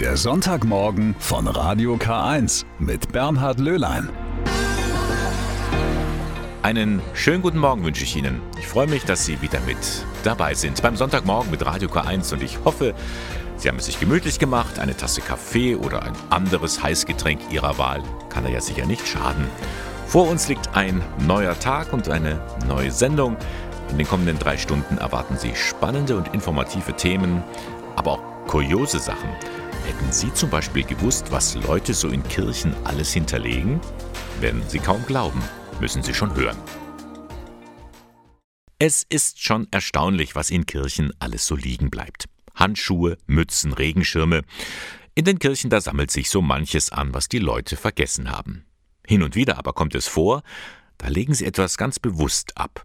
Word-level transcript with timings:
Der 0.00 0.18
Sonntagmorgen 0.18 1.16
von 1.18 1.46
Radio 1.46 1.94
K1 1.94 2.66
mit 2.78 3.12
Bernhard 3.12 3.58
Löhlein. 3.58 4.10
Einen 6.62 7.00
schönen 7.14 7.40
guten 7.40 7.56
Morgen 7.56 7.82
wünsche 7.82 8.04
ich 8.04 8.14
Ihnen. 8.14 8.42
Ich 8.58 8.66
freue 8.66 8.88
mich, 8.88 9.04
dass 9.04 9.24
Sie 9.24 9.40
wieder 9.40 9.58
mit 9.60 9.78
dabei 10.22 10.52
sind 10.52 10.82
beim 10.82 10.96
Sonntagmorgen 10.96 11.50
mit 11.50 11.64
Radio 11.64 11.88
K1 11.88 12.34
und 12.34 12.42
ich 12.42 12.58
hoffe, 12.62 12.94
Sie 13.56 13.70
haben 13.70 13.78
es 13.78 13.86
sich 13.86 13.98
gemütlich 13.98 14.38
gemacht. 14.38 14.78
Eine 14.78 14.94
Tasse 14.94 15.22
Kaffee 15.22 15.76
oder 15.76 16.02
ein 16.02 16.12
anderes 16.28 16.82
Heißgetränk 16.82 17.40
Ihrer 17.50 17.78
Wahl 17.78 18.02
kann 18.28 18.44
da 18.44 18.50
ja 18.50 18.60
sicher 18.60 18.84
nicht 18.84 19.08
schaden. 19.08 19.46
Vor 20.06 20.28
uns 20.28 20.46
liegt 20.46 20.76
ein 20.76 21.00
neuer 21.26 21.58
Tag 21.58 21.94
und 21.94 22.10
eine 22.10 22.38
neue 22.68 22.90
Sendung. 22.90 23.38
In 23.90 23.96
den 23.96 24.06
kommenden 24.06 24.38
drei 24.38 24.58
Stunden 24.58 24.98
erwarten 24.98 25.38
Sie 25.38 25.54
spannende 25.54 26.18
und 26.18 26.34
informative 26.34 26.92
Themen, 26.92 27.42
aber 27.96 28.12
auch 28.12 28.22
kuriose 28.46 28.98
Sachen. 28.98 29.30
Hätten 29.86 30.10
Sie 30.10 30.34
zum 30.34 30.50
Beispiel 30.50 30.82
gewusst, 30.82 31.30
was 31.30 31.54
Leute 31.54 31.94
so 31.94 32.08
in 32.08 32.24
Kirchen 32.24 32.74
alles 32.82 33.12
hinterlegen? 33.12 33.80
Werden 34.40 34.60
Sie 34.66 34.80
kaum 34.80 35.06
glauben, 35.06 35.40
müssen 35.80 36.02
Sie 36.02 36.12
schon 36.12 36.34
hören. 36.34 36.56
Es 38.80 39.04
ist 39.08 39.40
schon 39.40 39.68
erstaunlich, 39.70 40.34
was 40.34 40.50
in 40.50 40.66
Kirchen 40.66 41.12
alles 41.20 41.46
so 41.46 41.54
liegen 41.54 41.88
bleibt. 41.88 42.28
Handschuhe, 42.56 43.16
Mützen, 43.28 43.72
Regenschirme. 43.72 44.42
In 45.14 45.24
den 45.24 45.38
Kirchen, 45.38 45.70
da 45.70 45.80
sammelt 45.80 46.10
sich 46.10 46.30
so 46.30 46.42
manches 46.42 46.90
an, 46.90 47.14
was 47.14 47.28
die 47.28 47.38
Leute 47.38 47.76
vergessen 47.76 48.32
haben. 48.32 48.66
Hin 49.06 49.22
und 49.22 49.36
wieder 49.36 49.56
aber 49.56 49.72
kommt 49.72 49.94
es 49.94 50.08
vor, 50.08 50.42
da 50.98 51.06
legen 51.06 51.32
sie 51.32 51.46
etwas 51.46 51.76
ganz 51.76 52.00
bewusst 52.00 52.58
ab. 52.58 52.84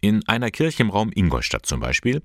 In 0.00 0.26
einer 0.26 0.50
Kirche 0.50 0.82
im 0.82 0.88
Raum 0.88 1.10
Ingolstadt 1.14 1.66
zum 1.66 1.80
Beispiel, 1.80 2.22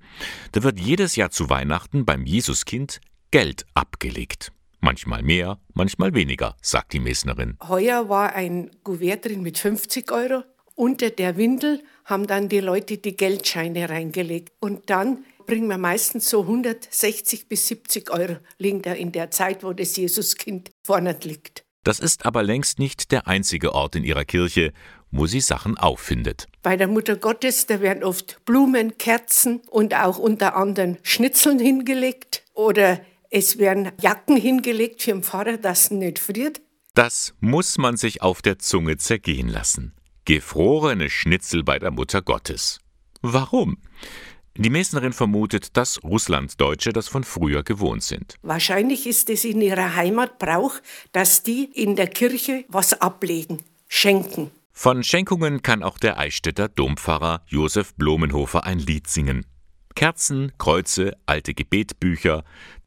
da 0.54 0.64
wird 0.64 0.80
jedes 0.80 1.18
Jahr 1.18 1.30
zu 1.30 1.50
Weihnachten 1.50 2.06
beim 2.06 2.26
Jesuskind 2.26 3.02
Geld 3.34 3.66
abgelegt. 3.74 4.52
Manchmal 4.80 5.24
mehr, 5.24 5.58
manchmal 5.74 6.14
weniger, 6.14 6.56
sagt 6.62 6.94
die 6.94 7.00
Mesnerin. 7.00 7.58
Heuer 7.68 8.08
war 8.08 8.34
ein 8.36 8.70
Kuvert 8.84 9.26
drin 9.26 9.42
mit 9.42 9.58
50 9.58 10.12
Euro. 10.12 10.44
Unter 10.76 11.10
der 11.10 11.36
Windel 11.36 11.82
haben 12.06 12.28
dann 12.28 12.48
die 12.48 12.60
Leute 12.60 13.00
die 13.00 13.18
Geldscheine 13.18 13.90
reingelegt. 13.90 14.52
Und 14.60 14.92
dann 14.92 15.26
bringen 15.48 15.68
wir 15.68 15.80
meistens 15.80 16.30
so 16.30 16.42
160 16.42 17.50
bis 17.50 17.68
70 17.70 18.12
Euro 18.12 18.38
liegen 18.60 18.84
da 18.84 18.94
in 18.94 19.12
der 19.12 19.32
Zeit, 19.32 19.64
wo 19.64 19.74
das 19.74 19.96
Jesuskind 19.96 20.70
vorne 20.86 21.18
liegt. 21.24 21.64
Das 21.84 22.00
ist 22.00 22.28
aber 22.28 22.44
längst 22.44 22.78
nicht 22.78 23.12
der 23.12 23.26
einzige 23.26 23.74
Ort 23.74 23.96
in 23.96 24.04
ihrer 24.04 24.26
Kirche, 24.26 24.74
wo 25.10 25.26
sie 25.26 25.42
Sachen 25.42 25.76
auffindet. 25.76 26.48
Bei 26.62 26.78
der 26.78 26.88
Mutter 26.88 27.16
Gottes, 27.16 27.66
da 27.66 27.82
werden 27.82 28.04
oft 28.04 28.46
Blumen, 28.46 29.00
Kerzen 29.00 29.62
und 29.72 29.96
auch 29.96 30.20
unter 30.20 30.56
anderem 30.56 30.98
Schnitzeln 31.02 31.58
hingelegt 31.58 32.44
oder 32.54 33.02
es 33.34 33.58
werden 33.58 33.92
Jacken 34.00 34.38
hingelegt 34.38 35.02
für 35.02 35.12
den 35.12 35.24
Pfarrer, 35.24 35.58
dass 35.58 35.90
er 35.90 35.98
nicht 35.98 36.20
friert. 36.20 36.62
Das 36.94 37.34
muss 37.40 37.80
man 37.80 37.98
sich 37.98 38.22
auf 38.22 38.44
der 38.44 38.60
Zunge 38.60 38.98
zergehen 38.98 39.50
lassen. 39.50 39.96
Gefrorene 40.26 41.10
Schnitzel 41.10 41.64
bei 41.64 41.80
der 41.80 41.90
Mutter 41.90 42.22
Gottes. 42.22 42.80
Warum? 43.24 43.78
Die 44.56 44.70
Mesnerin 44.70 45.14
vermutet, 45.14 45.76
dass 45.76 46.04
Russlanddeutsche 46.04 46.94
das 46.94 47.08
von 47.08 47.24
früher 47.24 47.64
gewohnt 47.64 48.04
sind. 48.04 48.36
Wahrscheinlich 48.44 49.08
ist 49.08 49.32
es 49.32 49.46
in 49.46 49.62
ihrer 49.62 49.96
Heimat 49.96 50.38
Brauch, 50.38 50.76
dass 51.12 51.42
die 51.42 51.64
in 51.64 51.96
der 51.96 52.08
Kirche 52.08 52.66
was 52.68 53.02
ablegen, 53.02 53.64
schenken. 53.88 54.52
Von 54.72 55.04
Schenkungen 55.04 55.64
kann 55.64 55.82
auch 55.82 55.98
der 55.98 56.20
Eichstätter 56.20 56.70
Dompfarrer 56.70 57.42
Josef 57.48 57.96
Blumenhofer 57.96 58.64
ein 58.64 58.78
Lied 58.78 59.08
singen. 59.08 59.48
Kerzen, 59.96 60.52
Kreuze, 60.58 61.16
alte 61.26 61.54
Gebetbücher, 61.54 62.44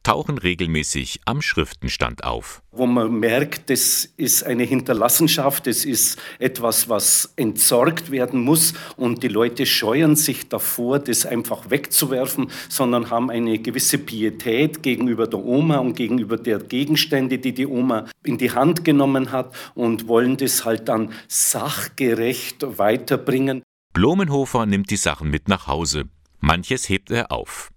tauchen 0.07 0.39
regelmäßig 0.39 1.21
am 1.25 1.43
Schriftenstand 1.43 2.23
auf. 2.23 2.63
Wo 2.71 2.87
man 2.87 3.19
merkt, 3.19 3.71
das 3.71 4.05
ist 4.17 4.45
eine 4.45 4.63
Hinterlassenschaft, 4.63 5.67
das 5.67 5.85
ist 5.85 6.17
etwas, 6.39 6.89
was 6.89 7.33
entsorgt 7.35 8.13
werden 8.13 8.41
muss 8.41 8.75
und 8.97 9.25
die 9.25 9.29
Leute 9.29 9.67
scheuen 9.67 10.15
sich 10.15 10.49
davor, 10.49 11.01
das 11.01 11.27
einfach 11.27 11.71
wegzuwerfen, 11.71 12.53
sondern 12.69 13.11
haben 13.11 13.31
eine 13.31 13.59
gewisse 13.59 13.99
Pietät 13.99 14.85
gegenüber 14.85 15.27
der 15.27 15.45
Oma 15.45 15.79
und 15.79 15.97
gegenüber 15.97 16.37
der 16.37 16.61
Gegenstände, 16.61 17.39
die 17.39 17.53
die 17.53 17.67
Oma 17.67 18.07
in 18.23 18.39
die 18.39 18.53
Hand 18.53 18.85
genommen 18.85 19.33
hat 19.33 19.57
und 19.75 20.07
wollen 20.07 20.37
das 20.37 20.65
halt 20.65 20.89
dann 20.89 21.13
sachgerecht 21.27 22.79
weiterbringen. 22.79 23.63
Blumenhofer 23.93 24.67
nimmt 24.67 24.91
die 24.91 24.97
Sachen 24.97 25.31
mit 25.31 25.49
nach 25.49 25.67
Hause. 25.67 26.05
Manches 26.41 26.89
hebt 26.89 27.11
er 27.11 27.33
auf. 27.33 27.71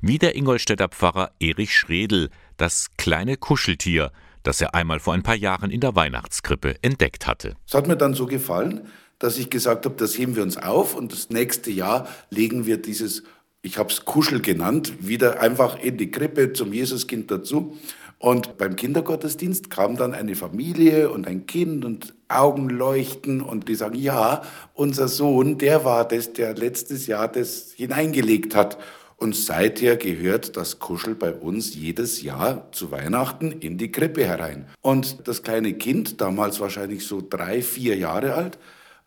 Wie 0.00 0.18
der 0.18 0.36
Ingolstädter 0.36 0.88
Pfarrer 0.88 1.32
Erich 1.40 1.76
Schredel, 1.76 2.30
das 2.56 2.88
kleine 2.96 3.36
Kuscheltier, 3.36 4.12
das 4.42 4.60
er 4.60 4.74
einmal 4.74 5.00
vor 5.00 5.14
ein 5.14 5.22
paar 5.22 5.34
Jahren 5.34 5.70
in 5.70 5.80
der 5.80 5.96
Weihnachtskrippe 5.96 6.76
entdeckt 6.82 7.26
hatte. 7.26 7.56
Es 7.66 7.74
hat 7.74 7.88
mir 7.88 7.96
dann 7.96 8.14
so 8.14 8.26
gefallen, 8.26 8.86
dass 9.18 9.38
ich 9.38 9.50
gesagt 9.50 9.86
habe, 9.86 9.96
das 9.96 10.16
heben 10.18 10.36
wir 10.36 10.42
uns 10.42 10.56
auf 10.56 10.94
und 10.94 11.12
das 11.12 11.30
nächste 11.30 11.70
Jahr 11.70 12.08
legen 12.30 12.66
wir 12.66 12.76
dieses, 12.76 13.22
ich 13.62 13.78
habe 13.78 13.90
es 13.90 14.04
Kuschel 14.04 14.40
genannt, 14.40 14.92
wieder 15.00 15.40
einfach 15.40 15.78
in 15.78 15.96
die 15.96 16.10
Krippe 16.10 16.52
zum 16.52 16.72
Jesuskind 16.72 17.30
dazu. 17.30 17.78
Und 18.18 18.56
beim 18.56 18.76
Kindergottesdienst 18.76 19.70
kam 19.70 19.96
dann 19.96 20.14
eine 20.14 20.34
Familie 20.34 21.10
und 21.10 21.26
ein 21.26 21.46
Kind 21.46 21.84
und 21.84 22.14
Augen 22.28 22.70
leuchten 22.70 23.40
und 23.40 23.68
die 23.68 23.74
sagen, 23.74 23.96
ja, 23.96 24.42
unser 24.72 25.08
Sohn, 25.08 25.58
der 25.58 25.84
war 25.84 26.06
das, 26.06 26.32
der 26.32 26.54
letztes 26.54 27.06
Jahr 27.06 27.28
das 27.28 27.72
hineingelegt 27.76 28.54
hat. 28.54 28.78
Und 29.16 29.36
seither 29.36 29.96
gehört 29.96 30.56
das 30.56 30.78
Kuschel 30.80 31.14
bei 31.14 31.32
uns 31.32 31.74
jedes 31.74 32.22
Jahr 32.22 32.70
zu 32.72 32.90
Weihnachten 32.90 33.52
in 33.52 33.78
die 33.78 33.92
Krippe 33.92 34.24
herein. 34.24 34.66
Und 34.80 35.28
das 35.28 35.42
kleine 35.42 35.74
Kind, 35.74 36.20
damals 36.20 36.60
wahrscheinlich 36.60 37.06
so 37.06 37.22
drei, 37.26 37.62
vier 37.62 37.96
Jahre 37.96 38.34
alt, 38.34 38.58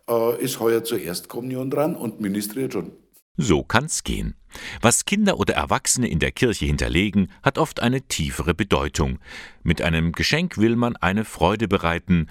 äh, 0.09 0.41
ist 0.41 0.59
heuer 0.59 0.84
zur 0.84 1.00
Erstkommunion 1.00 1.69
dran 1.69 1.95
und 1.95 2.22
ministriert 2.22 2.74
schon. 2.74 2.91
So 3.37 3.63
kann's 3.63 4.03
gehen. 4.03 4.35
Was 4.81 5.05
Kinder 5.05 5.39
oder 5.39 5.53
Erwachsene 5.53 6.09
in 6.09 6.17
der 6.19 6.31
Kirche 6.31 6.65
hinterlegen, 6.65 7.31
hat 7.43 7.59
oft 7.59 7.81
eine 7.81 8.01
tiefere 8.01 8.55
Bedeutung. 8.55 9.19
Mit 9.63 9.81
einem 9.81 10.11
Geschenk 10.11 10.57
will 10.57 10.75
man 10.75 10.95
eine 10.95 11.23
Freude 11.23 11.67
bereiten 11.67 12.27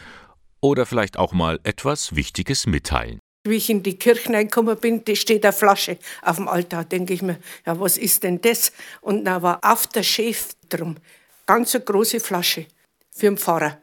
oder 0.60 0.84
vielleicht 0.84 1.16
auch 1.16 1.32
mal 1.32 1.60
etwas 1.62 2.16
Wichtiges 2.16 2.66
mitteilen. 2.66 3.20
Wie 3.44 3.54
ich 3.54 3.70
in 3.70 3.84
die 3.84 3.96
Kirche 3.96 4.32
reingekommen 4.32 4.76
bin, 4.78 5.04
da 5.04 5.14
steht 5.14 5.44
eine 5.44 5.52
Flasche 5.52 5.98
auf 6.22 6.36
dem 6.36 6.48
Altar. 6.48 6.84
denke 6.84 7.14
ich 7.14 7.22
mir, 7.22 7.38
ja, 7.64 7.78
was 7.78 7.96
ist 7.96 8.24
denn 8.24 8.40
das? 8.40 8.72
Und 9.00 9.24
da 9.24 9.40
war 9.40 9.60
auf 9.62 9.86
der 9.86 10.02
Chef 10.02 10.54
drum. 10.68 10.96
Ganz 11.46 11.72
eine 11.76 11.84
große 11.84 12.18
Flasche 12.18 12.66
für 13.10 13.26
den 13.26 13.38
Pfarrer. 13.38 13.78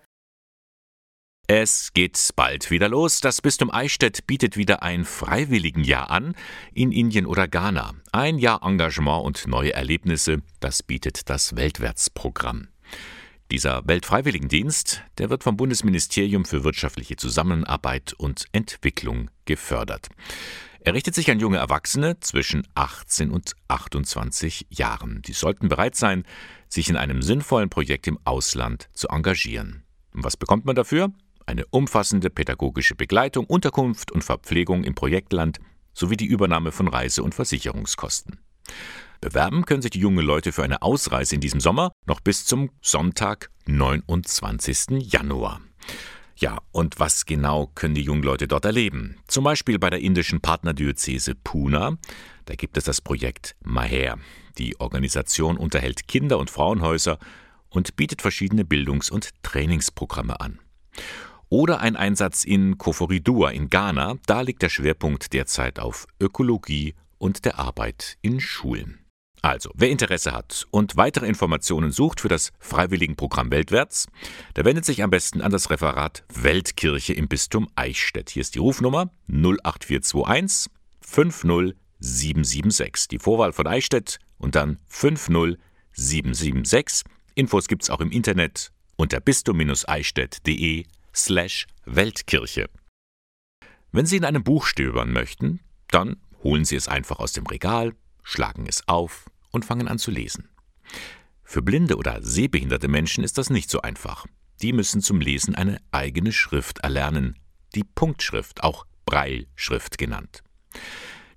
Es 1.47 1.91
geht 1.93 2.29
bald 2.37 2.71
wieder 2.71 2.87
los. 2.87 3.19
Das 3.19 3.41
Bistum 3.41 3.69
Eichstätt 3.69 4.25
bietet 4.27 4.55
wieder 4.55 4.81
ein 4.81 5.03
Freiwilligenjahr 5.03 6.09
an 6.09 6.35
in 6.73 6.93
Indien 6.93 7.25
oder 7.25 7.49
Ghana. 7.49 7.95
Ein 8.13 8.37
Jahr 8.37 8.63
Engagement 8.63 9.25
und 9.25 9.45
neue 9.47 9.73
Erlebnisse, 9.73 10.41
das 10.61 10.83
bietet 10.83 11.29
das 11.29 11.57
Weltwärtsprogramm. 11.57 12.69
Dieser 13.51 13.85
Weltfreiwilligendienst, 13.85 15.03
der 15.17 15.29
wird 15.29 15.43
vom 15.43 15.57
Bundesministerium 15.57 16.45
für 16.45 16.63
wirtschaftliche 16.63 17.17
Zusammenarbeit 17.17 18.13
und 18.13 18.45
Entwicklung 18.53 19.29
gefördert. 19.43 20.07
Er 20.79 20.93
richtet 20.93 21.13
sich 21.13 21.29
an 21.29 21.41
junge 21.41 21.57
Erwachsene 21.57 22.21
zwischen 22.21 22.65
18 22.75 23.31
und 23.31 23.51
28 23.67 24.67
Jahren. 24.69 25.21
Die 25.23 25.33
sollten 25.33 25.67
bereit 25.67 25.95
sein, 25.95 26.23
sich 26.69 26.87
in 26.87 26.95
einem 26.95 27.21
sinnvollen 27.21 27.69
Projekt 27.69 28.07
im 28.07 28.17
Ausland 28.23 28.87
zu 28.93 29.09
engagieren. 29.09 29.83
Was 30.13 30.37
bekommt 30.37 30.63
man 30.63 30.75
dafür? 30.75 31.11
Eine 31.45 31.65
umfassende 31.67 32.29
pädagogische 32.29 32.95
Begleitung, 32.95 33.45
Unterkunft 33.45 34.11
und 34.11 34.23
Verpflegung 34.23 34.83
im 34.83 34.95
Projektland 34.95 35.59
sowie 35.93 36.17
die 36.17 36.25
Übernahme 36.25 36.71
von 36.71 36.87
Reise- 36.87 37.23
und 37.23 37.35
Versicherungskosten. 37.35 38.39
Bewerben 39.21 39.65
können 39.65 39.81
sich 39.81 39.91
die 39.91 39.99
jungen 39.99 40.25
Leute 40.25 40.51
für 40.51 40.63
eine 40.63 40.81
Ausreise 40.81 41.35
in 41.35 41.41
diesem 41.41 41.59
Sommer 41.59 41.91
noch 42.05 42.19
bis 42.19 42.45
zum 42.45 42.71
Sonntag, 42.81 43.49
29. 43.65 45.01
Januar. 45.11 45.61
Ja, 46.35 46.59
und 46.71 46.99
was 46.99 47.25
genau 47.25 47.71
können 47.75 47.95
die 47.95 48.01
jungen 48.01 48.23
Leute 48.23 48.47
dort 48.47 48.65
erleben? 48.65 49.17
Zum 49.27 49.43
Beispiel 49.43 49.79
bei 49.79 49.89
der 49.89 50.01
indischen 50.01 50.41
Partnerdiözese 50.41 51.35
Pune. 51.35 51.97
Da 52.45 52.55
gibt 52.55 52.75
es 52.75 52.85
das 52.85 53.01
Projekt 53.01 53.55
Maher. 53.63 54.17
Die 54.57 54.79
Organisation 54.79 55.57
unterhält 55.57 56.07
Kinder- 56.07 56.39
und 56.39 56.49
Frauenhäuser 56.49 57.17
und 57.69 57.95
bietet 57.95 58.21
verschiedene 58.21 58.65
Bildungs- 58.65 59.09
und 59.09 59.29
Trainingsprogramme 59.43 60.39
an. 60.41 60.59
Oder 61.53 61.81
ein 61.81 61.95
Einsatz 61.95 62.43
in 62.45 62.79
Koforidua 62.79 63.51
in 63.51 63.69
Ghana. 63.69 64.17
Da 64.25 64.41
liegt 64.41 64.63
der 64.63 64.69
Schwerpunkt 64.69 65.33
derzeit 65.33 65.77
auf 65.77 66.07
Ökologie 66.19 66.95
und 67.19 67.45
der 67.45 67.59
Arbeit 67.59 68.17
in 68.23 68.39
Schulen. 68.39 69.05
Also, 69.43 69.69
wer 69.75 69.91
Interesse 69.91 70.31
hat 70.31 70.65
und 70.71 70.97
weitere 70.97 71.27
Informationen 71.27 71.91
sucht 71.91 72.21
für 72.21 72.27
das 72.27 72.53
Freiwilligenprogramm 72.57 73.51
Weltwärts, 73.51 74.07
der 74.55 74.65
wendet 74.65 74.83
sich 74.83 75.03
am 75.03 75.11
besten 75.11 75.41
an 75.41 75.51
das 75.51 75.69
Referat 75.69 76.23
Weltkirche 76.33 77.13
im 77.13 77.27
Bistum 77.27 77.69
Eichstätt. 77.75 78.31
Hier 78.31 78.41
ist 78.41 78.55
die 78.55 78.59
Rufnummer 78.59 79.11
08421 79.27 80.71
50776. 81.01 83.09
Die 83.09 83.19
Vorwahl 83.19 83.53
von 83.53 83.67
Eichstätt 83.67 84.17
und 84.39 84.55
dann 84.55 84.79
50776 84.87 87.05
Infos 87.35 87.67
gibt's 87.67 87.91
auch 87.91 88.01
im 88.01 88.09
Internet 88.09 88.71
unter 88.95 89.19
bistum-eichstätt.de 89.19 90.85
slash 91.15 91.67
Weltkirche. 91.85 92.69
Wenn 93.91 94.05
Sie 94.05 94.17
in 94.17 94.25
einem 94.25 94.43
Buch 94.43 94.65
stöbern 94.65 95.11
möchten, 95.11 95.59
dann 95.89 96.17
holen 96.43 96.65
Sie 96.65 96.75
es 96.75 96.87
einfach 96.87 97.19
aus 97.19 97.33
dem 97.33 97.45
Regal, 97.45 97.93
schlagen 98.23 98.65
es 98.67 98.87
auf 98.87 99.29
und 99.51 99.65
fangen 99.65 99.87
an 99.87 99.99
zu 99.99 100.11
lesen. 100.11 100.49
Für 101.43 101.61
blinde 101.61 101.97
oder 101.97 102.21
sehbehinderte 102.23 102.87
Menschen 102.87 103.23
ist 103.23 103.37
das 103.37 103.49
nicht 103.49 103.69
so 103.69 103.81
einfach. 103.81 104.25
Die 104.61 104.73
müssen 104.73 105.01
zum 105.01 105.21
Lesen 105.21 105.55
eine 105.55 105.79
eigene 105.91 106.31
Schrift 106.31 106.79
erlernen, 106.79 107.37
die 107.75 107.83
Punktschrift, 107.83 108.63
auch 108.63 108.85
Breilschrift 109.05 109.97
genannt. 109.97 110.43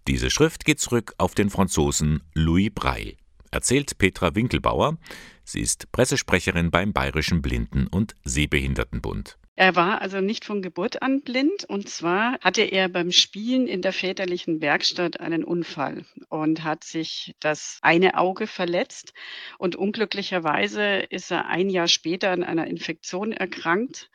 Diese 0.07 0.31
Schrift 0.31 0.65
geht 0.65 0.81
zurück 0.81 1.15
auf 1.19 1.35
den 1.35 1.51
Franzosen 1.51 2.23
Louis 2.33 2.71
Braille, 2.75 3.17
erzählt 3.51 3.99
Petra 3.99 4.35
Winkelbauer. 4.35 4.97
Sie 5.45 5.61
ist 5.61 5.91
Pressesprecherin 5.93 6.71
beim 6.71 6.93
Bayerischen 6.93 7.43
Blinden- 7.43 7.89
und 7.89 8.15
Sehbehindertenbund. 8.25 9.39
Er 9.59 9.75
war 9.75 10.03
also 10.03 10.21
nicht 10.21 10.45
von 10.45 10.61
Geburt 10.61 11.01
an 11.01 11.23
blind 11.23 11.65
und 11.65 11.89
zwar 11.89 12.39
hatte 12.43 12.61
er 12.61 12.91
beim 12.91 13.11
Spielen 13.11 13.67
in 13.67 13.81
der 13.81 13.95
väterlichen 13.95 14.61
Werkstatt 14.61 15.19
einen 15.19 15.45
Unfall 15.45 16.05
und 16.29 16.63
hat 16.63 16.85
sich 16.85 17.35
das 17.41 17.79
eine 17.81 18.19
Auge 18.19 18.47
verletzt 18.47 19.15
und 19.57 19.75
unglücklicherweise 19.75 20.99
ist 21.09 21.31
er 21.31 21.47
ein 21.47 21.71
Jahr 21.71 21.89
später 21.89 22.33
an 22.33 22.45
einer 22.45 22.67
Infektion 22.67 23.33
erkrankt. 23.33 24.11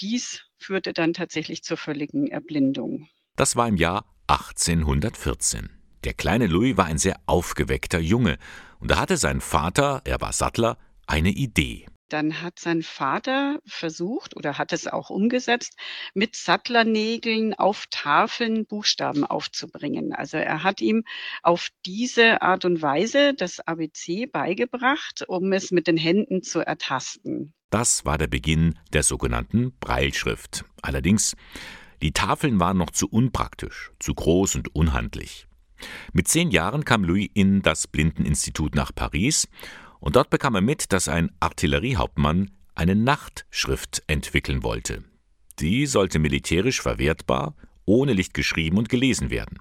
Dies 0.00 0.42
führte 0.58 0.92
dann 0.92 1.12
tatsächlich 1.12 1.62
zur 1.62 1.76
völligen 1.76 2.26
Erblindung. 2.26 3.08
Das 3.36 3.54
war 3.54 3.68
im 3.68 3.76
Jahr 3.76 4.04
1814. 4.26 5.70
Der 6.02 6.14
kleine 6.14 6.48
Louis 6.48 6.76
war 6.76 6.86
ein 6.86 6.98
sehr 6.98 7.20
aufgeweckter 7.26 8.00
Junge 8.00 8.38
und 8.80 8.90
da 8.90 8.98
hatte 8.98 9.16
sein 9.16 9.40
Vater, 9.40 10.02
er 10.04 10.20
war 10.20 10.32
Sattler, 10.32 10.78
eine 11.06 11.30
Idee. 11.30 11.86
Dann 12.10 12.42
hat 12.42 12.58
sein 12.58 12.82
Vater 12.82 13.60
versucht 13.64 14.36
oder 14.36 14.58
hat 14.58 14.72
es 14.72 14.86
auch 14.86 15.10
umgesetzt, 15.10 15.76
mit 16.12 16.36
Sattlernägeln 16.36 17.54
auf 17.54 17.86
Tafeln 17.90 18.66
Buchstaben 18.66 19.24
aufzubringen. 19.24 20.12
Also 20.12 20.36
er 20.36 20.62
hat 20.64 20.80
ihm 20.80 21.04
auf 21.42 21.68
diese 21.86 22.42
Art 22.42 22.64
und 22.64 22.82
Weise 22.82 23.32
das 23.34 23.60
ABC 23.60 24.26
beigebracht, 24.26 25.24
um 25.28 25.52
es 25.52 25.70
mit 25.70 25.86
den 25.86 25.96
Händen 25.96 26.42
zu 26.42 26.60
ertasten. 26.60 27.54
Das 27.70 28.04
war 28.04 28.18
der 28.18 28.26
Beginn 28.26 28.76
der 28.92 29.04
sogenannten 29.04 29.72
Breilschrift. 29.78 30.64
Allerdings, 30.82 31.36
die 32.02 32.12
Tafeln 32.12 32.58
waren 32.58 32.76
noch 32.76 32.90
zu 32.90 33.08
unpraktisch, 33.08 33.92
zu 34.00 34.14
groß 34.14 34.56
und 34.56 34.74
unhandlich. 34.74 35.46
Mit 36.12 36.26
zehn 36.26 36.50
Jahren 36.50 36.84
kam 36.84 37.04
Louis 37.04 37.30
in 37.34 37.62
das 37.62 37.86
Blindeninstitut 37.86 38.74
nach 38.74 38.92
Paris 38.92 39.48
und 40.00 40.16
dort 40.16 40.30
bekam 40.30 40.54
er 40.54 40.60
mit, 40.60 40.92
dass 40.92 41.08
ein 41.08 41.30
Artilleriehauptmann 41.40 42.50
eine 42.74 42.94
Nachtschrift 42.94 44.02
entwickeln 44.06 44.62
wollte. 44.62 45.04
Die 45.58 45.86
sollte 45.86 46.18
militärisch 46.18 46.80
verwertbar, 46.80 47.54
ohne 47.84 48.14
Licht 48.14 48.34
geschrieben 48.34 48.78
und 48.78 48.88
gelesen 48.88 49.30
werden. 49.30 49.58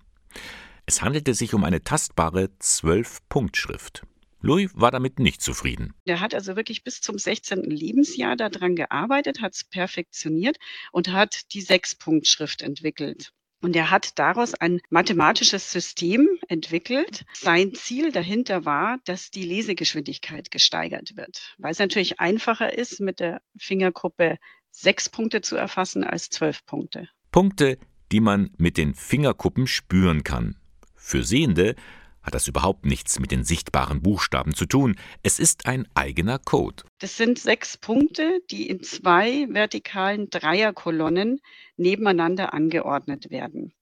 Es 0.86 1.02
handelte 1.02 1.34
sich 1.34 1.54
um 1.54 1.64
eine 1.64 1.84
tastbare 1.84 2.50
Zwölf-Punkt-Schrift. 2.60 4.04
Louis 4.42 4.72
war 4.74 4.90
damit 4.92 5.20
nicht 5.20 5.42
zufrieden. 5.42 5.94
Er 6.06 6.22
hat 6.22 6.34
also 6.34 6.56
wirklich 6.56 6.84
bis 6.84 7.02
zum 7.02 7.18
16. 7.18 7.64
Lebensjahr 7.64 8.38
daran 8.38 8.76
gearbeitet, 8.76 9.42
hat 9.42 9.54
es 9.54 9.66
perfektioniert 9.66 10.58
und 10.94 11.10
hat 11.10 11.54
die 11.54 11.62
Sechs-Punkt-Schrift 11.62 12.62
entwickelt. 12.62 13.34
Und 13.62 13.76
er 13.76 13.92
hat 13.92 14.18
daraus 14.20 14.54
ein 14.54 14.80
mathematisches 14.90 15.72
System 15.72 16.28
entwickelt. 16.48 17.26
Sein 17.34 17.74
Ziel 17.74 18.12
dahinter 18.12 18.64
war, 18.66 19.00
dass 19.06 19.32
die 19.32 19.44
Lesegeschwindigkeit 19.44 20.50
gesteigert 20.50 21.18
wird, 21.18 21.56
weil 21.58 21.72
es 21.72 21.80
natürlich 21.80 22.20
einfacher 22.20 22.78
ist, 22.78 23.02
mit 23.02 23.20
der 23.20 23.42
Fingergruppe 23.58 24.38
sechs 24.72 25.10
Punkte 25.10 25.42
zu 25.42 25.58
erfassen 25.58 26.04
als 26.04 26.30
zwölf 26.30 26.66
Punkte. 26.66 27.10
Punkte, 27.32 27.78
die 28.12 28.22
man 28.22 28.52
mit 28.58 28.78
den 28.78 28.96
Fingerkuppen 28.96 29.68
spüren 29.68 30.24
kann. 30.24 30.56
Für 30.96 31.24
Sehende 31.24 31.76
hat 32.24 32.34
das 32.34 32.48
überhaupt 32.48 32.86
nichts 32.86 33.20
mit 33.20 33.32
den 33.32 33.44
sichtbaren 33.44 34.02
Buchstaben 34.02 34.54
zu 34.54 34.66
tun. 34.66 34.96
Es 35.24 35.40
ist 35.40 35.66
ein 35.66 35.88
eigener 35.94 36.40
Code. 36.40 36.84
Das 37.00 37.18
sind 37.18 37.40
sechs 37.40 37.78
Punkte, 37.78 38.42
die 38.52 38.70
in 38.70 38.84
zwei 38.84 39.48
vertikalen 39.50 40.30
Dreierkolonnen 40.30 41.40
nebeneinander 41.78 42.54
angeordnet 42.54 43.30
werden. 43.30 43.74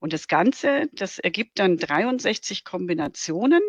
Und 0.00 0.12
das 0.12 0.26
Ganze, 0.26 0.88
das 0.92 1.18
ergibt 1.18 1.58
dann 1.58 1.76
63 1.76 2.64
Kombinationen 2.64 3.62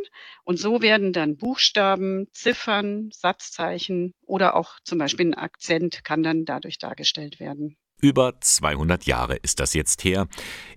und 0.43 0.57
so 0.57 0.81
werden 0.81 1.13
dann 1.13 1.37
Buchstaben, 1.37 2.27
Ziffern, 2.31 3.09
Satzzeichen 3.11 4.13
oder 4.25 4.55
auch 4.55 4.79
zum 4.83 4.97
Beispiel 4.97 5.27
ein 5.27 5.33
Akzent 5.33 6.03
kann 6.03 6.23
dann 6.23 6.45
dadurch 6.45 6.79
dargestellt 6.79 7.39
werden. 7.39 7.77
Über 8.01 8.33
200 8.41 9.05
Jahre 9.05 9.35
ist 9.37 9.59
das 9.59 9.73
jetzt 9.73 10.03
her. 10.03 10.27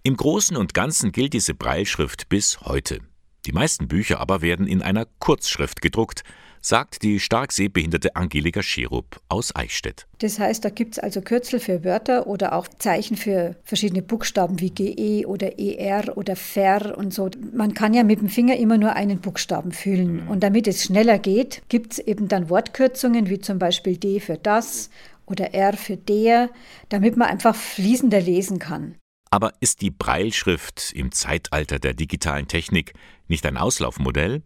Im 0.02 0.16
Großen 0.16 0.56
und 0.56 0.74
Ganzen 0.74 1.10
gilt 1.10 1.32
diese 1.32 1.54
Breilschrift 1.54 2.28
bis 2.28 2.60
heute. 2.60 3.00
Die 3.46 3.52
meisten 3.52 3.86
Bücher 3.86 4.18
aber 4.18 4.42
werden 4.42 4.66
in 4.66 4.82
einer 4.82 5.06
Kurzschrift 5.20 5.80
gedruckt, 5.80 6.24
sagt 6.60 7.04
die 7.04 7.20
stark 7.20 7.52
sehbehinderte 7.52 8.16
Angelika 8.16 8.60
Scherub 8.60 9.20
aus 9.28 9.54
Eichstätt. 9.54 10.08
Das 10.18 10.40
heißt, 10.40 10.64
da 10.64 10.68
gibt 10.68 10.94
es 10.94 10.98
also 10.98 11.20
Kürzel 11.20 11.60
für 11.60 11.84
Wörter 11.84 12.26
oder 12.26 12.54
auch 12.54 12.66
Zeichen 12.66 13.16
für 13.16 13.54
verschiedene 13.62 14.02
Buchstaben 14.02 14.58
wie 14.58 14.70
GE 14.70 15.26
oder 15.26 15.60
ER 15.60 16.16
oder 16.18 16.34
FER 16.34 16.98
und 16.98 17.14
so. 17.14 17.30
Man 17.52 17.74
kann 17.74 17.94
ja 17.94 18.02
mit 18.02 18.20
dem 18.20 18.28
Finger 18.28 18.56
immer 18.56 18.78
nur 18.78 18.94
einen 18.94 19.20
Buchstaben 19.20 19.70
fühlen. 19.70 20.24
Mhm. 20.24 20.28
Und 20.28 20.42
damit 20.42 20.66
es 20.66 20.82
schneller 20.82 21.20
geht, 21.20 21.62
gibt 21.68 21.92
es 21.92 21.98
eben 22.00 22.26
dann 22.26 22.50
Wortkürzungen 22.50 23.30
wie 23.30 23.38
zum 23.38 23.60
Beispiel 23.60 23.96
D 23.96 24.18
für 24.18 24.38
das 24.38 24.90
oder 25.26 25.54
R 25.54 25.74
für 25.74 25.96
der, 25.96 26.50
damit 26.88 27.16
man 27.16 27.28
einfach 27.28 27.54
fließender 27.54 28.20
lesen 28.20 28.58
kann. 28.58 28.96
Aber 29.30 29.52
ist 29.60 29.82
die 29.82 29.90
Breilschrift 29.90 30.92
im 30.94 31.12
Zeitalter 31.12 31.78
der 31.78 31.94
digitalen 31.94 32.48
Technik 32.48 32.94
nicht 33.28 33.46
ein 33.46 33.56
Auslaufmodell? 33.56 34.42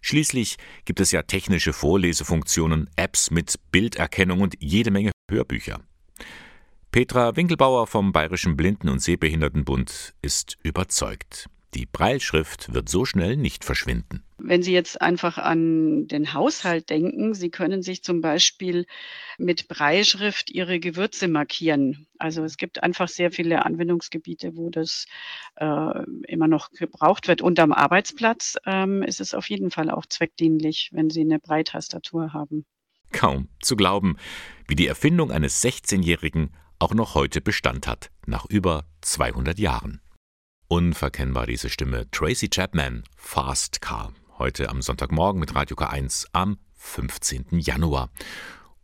Schließlich 0.00 0.56
gibt 0.84 1.00
es 1.00 1.12
ja 1.12 1.22
technische 1.22 1.72
Vorlesefunktionen, 1.72 2.88
Apps 2.96 3.30
mit 3.30 3.54
Bilderkennung 3.72 4.40
und 4.40 4.54
jede 4.60 4.90
Menge 4.90 5.10
Hörbücher. 5.30 5.80
Petra 6.92 7.36
Winkelbauer 7.36 7.86
vom 7.86 8.12
Bayerischen 8.12 8.56
Blinden- 8.56 8.88
und 8.88 9.00
Sehbehindertenbund 9.00 10.14
ist 10.22 10.56
überzeugt. 10.62 11.46
Die 11.74 11.86
Breilschrift 11.86 12.72
wird 12.72 12.88
so 12.88 13.04
schnell 13.04 13.36
nicht 13.36 13.64
verschwinden. 13.64 14.22
Wenn 14.40 14.62
Sie 14.62 14.72
jetzt 14.72 15.02
einfach 15.02 15.36
an 15.36 16.06
den 16.06 16.32
Haushalt 16.32 16.90
denken, 16.90 17.34
Sie 17.34 17.50
können 17.50 17.82
sich 17.82 18.04
zum 18.04 18.20
Beispiel 18.20 18.86
mit 19.36 19.66
Breilschrift 19.66 20.50
Ihre 20.50 20.78
Gewürze 20.78 21.26
markieren. 21.26 22.06
Also 22.18 22.44
es 22.44 22.56
gibt 22.56 22.82
einfach 22.82 23.08
sehr 23.08 23.32
viele 23.32 23.64
Anwendungsgebiete, 23.64 24.56
wo 24.56 24.70
das 24.70 25.06
äh, 25.56 26.02
immer 26.28 26.46
noch 26.46 26.70
gebraucht 26.70 27.26
wird. 27.26 27.42
Und 27.42 27.58
am 27.58 27.72
Arbeitsplatz 27.72 28.56
ähm, 28.64 29.02
ist 29.02 29.20
es 29.20 29.34
auf 29.34 29.50
jeden 29.50 29.70
Fall 29.72 29.90
auch 29.90 30.06
zweckdienlich, 30.06 30.90
wenn 30.92 31.10
Sie 31.10 31.22
eine 31.22 31.40
Breitastatur 31.40 32.32
haben. 32.32 32.64
Kaum 33.10 33.48
zu 33.60 33.74
glauben, 33.74 34.16
wie 34.68 34.76
die 34.76 34.86
Erfindung 34.86 35.32
eines 35.32 35.64
16-Jährigen 35.64 36.50
auch 36.78 36.94
noch 36.94 37.14
heute 37.14 37.40
Bestand 37.40 37.86
hat, 37.88 38.10
nach 38.26 38.46
über 38.46 38.84
200 39.00 39.58
Jahren. 39.58 40.00
Unverkennbar 40.68 41.46
diese 41.46 41.70
Stimme. 41.70 42.10
Tracy 42.10 42.48
Chapman, 42.48 43.02
Fast 43.16 43.80
Car. 43.80 44.12
Heute 44.38 44.68
am 44.68 44.82
Sonntagmorgen 44.82 45.40
mit 45.40 45.56
Radio 45.56 45.76
K1 45.76 46.28
am 46.30 46.58
15. 46.76 47.46
Januar. 47.58 48.08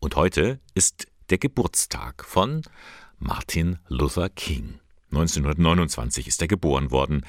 Und 0.00 0.16
heute 0.16 0.58
ist 0.74 1.06
der 1.30 1.38
Geburtstag 1.38 2.24
von 2.24 2.62
Martin 3.20 3.78
Luther 3.86 4.30
King. 4.30 4.80
1929 5.12 6.26
ist 6.26 6.42
er 6.42 6.48
geboren 6.48 6.90
worden. 6.90 7.24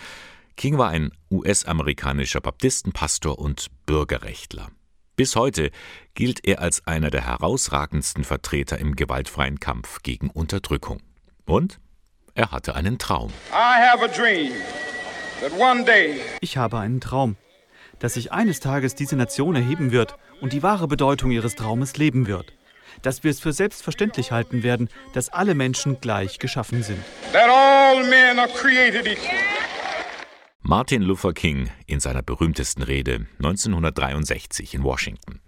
King 0.58 0.80
war 0.80 0.90
ein 0.90 1.12
US-amerikanischer 1.30 2.42
Baptistenpastor 2.42 3.38
und 3.38 3.68
Bürgerrechtler. 3.86 4.72
Bis 5.16 5.36
heute 5.36 5.70
gilt 6.16 6.48
er 6.48 6.62
als 6.62 6.88
einer 6.88 7.12
der 7.12 7.28
herausragendsten 7.28 8.24
Vertreter 8.24 8.80
im 8.80 8.96
gewaltfreien 8.96 9.60
Kampf 9.60 10.02
gegen 10.02 10.32
Unterdrückung. 10.32 11.00
Und 11.46 11.80
er 12.34 12.50
hatte 12.50 12.74
einen 12.74 12.98
Traum. 12.98 13.32
Ich 16.42 16.58
habe 16.58 16.80
einen 16.80 17.02
Traum, 17.02 17.36
dass 18.00 18.16
sich 18.16 18.32
eines 18.32 18.60
Tages 18.60 18.96
diese 18.96 19.16
Nation 19.16 19.56
erheben 19.56 19.92
wird 19.92 20.16
und 20.42 20.54
die 20.54 20.64
wahre 20.64 20.88
Bedeutung 20.88 21.32
ihres 21.32 21.56
Traumes 21.56 21.98
leben 21.98 22.28
wird. 22.28 22.54
Dass 23.02 23.24
wir 23.24 23.32
es 23.32 23.40
für 23.40 23.54
selbstverständlich 23.54 24.32
halten 24.32 24.64
werden, 24.64 24.90
dass 25.14 25.30
alle 25.30 25.56
Menschen 25.56 26.00
gleich 26.00 26.40
geschaffen 26.40 26.84
sind. 26.84 27.00
Martin 30.62 31.02
Luther 31.04 31.34
King 31.34 31.70
in 31.86 32.00
seiner 32.00 32.24
berühmtesten 32.24 32.82
Rede 32.82 33.28
1963 33.38 34.74
in 34.74 34.84
Washington. 34.84 35.40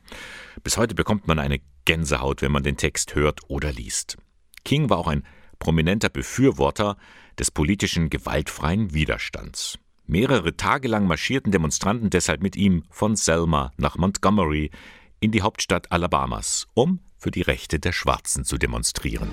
Bis 0.63 0.77
heute 0.77 0.93
bekommt 0.93 1.27
man 1.27 1.39
eine 1.39 1.59
Gänsehaut, 1.85 2.41
wenn 2.41 2.51
man 2.51 2.63
den 2.63 2.77
Text 2.77 3.15
hört 3.15 3.39
oder 3.47 3.71
liest. 3.71 4.17
King 4.63 4.89
war 4.89 4.97
auch 4.97 5.07
ein 5.07 5.23
prominenter 5.59 6.09
Befürworter 6.09 6.97
des 7.39 7.49
politischen 7.51 8.09
gewaltfreien 8.09 8.93
Widerstands. 8.93 9.79
Mehrere 10.09 10.55
Tage 10.55 10.87
lang 10.87 11.05
marschierten 11.05 11.51
Demonstranten 11.51 12.09
deshalb 12.09 12.41
mit 12.41 12.55
ihm 12.55 12.83
von 12.89 13.17
Selma 13.17 13.73
nach 13.75 13.97
Montgomery 13.97 14.71
in 15.19 15.31
die 15.31 15.41
Hauptstadt 15.41 15.91
Alabamas, 15.91 16.65
um 16.73 17.01
für 17.17 17.29
die 17.29 17.41
Rechte 17.41 17.77
der 17.77 17.91
Schwarzen 17.91 18.45
zu 18.45 18.57
demonstrieren. 18.57 19.27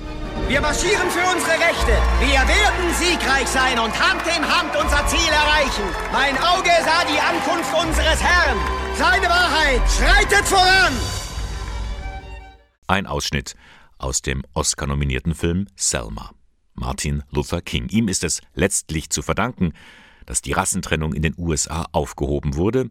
Wir 0.48 0.60
marschieren 0.60 1.08
für 1.10 1.32
unsere 1.32 1.52
Rechte. 1.52 1.92
Wir 2.18 2.40
werden 2.40 2.94
siegreich 2.98 3.46
sein 3.46 3.78
und 3.78 3.92
Hand 3.92 4.22
in 4.26 4.42
Hand 4.42 4.74
unser 4.74 5.06
Ziel 5.06 5.28
erreichen. 5.28 5.84
Mein 6.12 6.36
Auge 6.38 6.70
sah 6.82 7.04
die 7.04 7.20
Ankunft 7.20 7.72
unseres 7.72 8.20
Herrn. 8.20 8.58
Seine 8.96 9.28
Wahrheit 9.28 9.82
schreitet 9.88 10.44
voran. 10.44 10.92
Ein 12.88 13.06
Ausschnitt 13.06 13.54
aus 13.98 14.22
dem 14.22 14.42
Oscar-nominierten 14.54 15.36
Film 15.36 15.68
Selma. 15.76 16.32
Martin 16.74 17.22
Luther 17.30 17.62
King. 17.62 17.88
Ihm 17.90 18.08
ist 18.08 18.24
es 18.24 18.40
letztlich 18.54 19.10
zu 19.10 19.22
verdanken, 19.22 19.72
dass 20.26 20.42
die 20.42 20.52
Rassentrennung 20.52 21.12
in 21.12 21.22
den 21.22 21.34
USA 21.36 21.86
aufgehoben 21.92 22.56
wurde. 22.56 22.90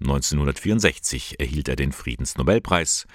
1964 0.00 1.40
erhielt 1.40 1.68
er 1.68 1.76
den 1.76 1.92
Friedensnobelpreis. 1.92 3.06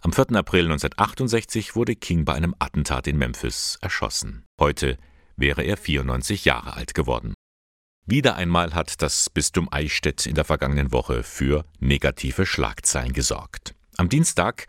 Am 0.00 0.12
4. 0.12 0.36
April 0.36 0.64
1968 0.64 1.74
wurde 1.74 1.96
King 1.96 2.24
bei 2.24 2.34
einem 2.34 2.54
Attentat 2.58 3.06
in 3.06 3.18
Memphis 3.18 3.78
erschossen. 3.80 4.44
Heute 4.60 4.96
wäre 5.36 5.62
er 5.62 5.76
94 5.76 6.44
Jahre 6.44 6.74
alt 6.74 6.94
geworden. 6.94 7.34
Wieder 8.06 8.36
einmal 8.36 8.74
hat 8.74 9.02
das 9.02 9.28
Bistum 9.28 9.68
Eichstätt 9.70 10.24
in 10.26 10.34
der 10.34 10.44
vergangenen 10.44 10.92
Woche 10.92 11.22
für 11.22 11.64
negative 11.78 12.46
Schlagzeilen 12.46 13.12
gesorgt. 13.12 13.74
Am 13.98 14.08
Dienstag 14.08 14.66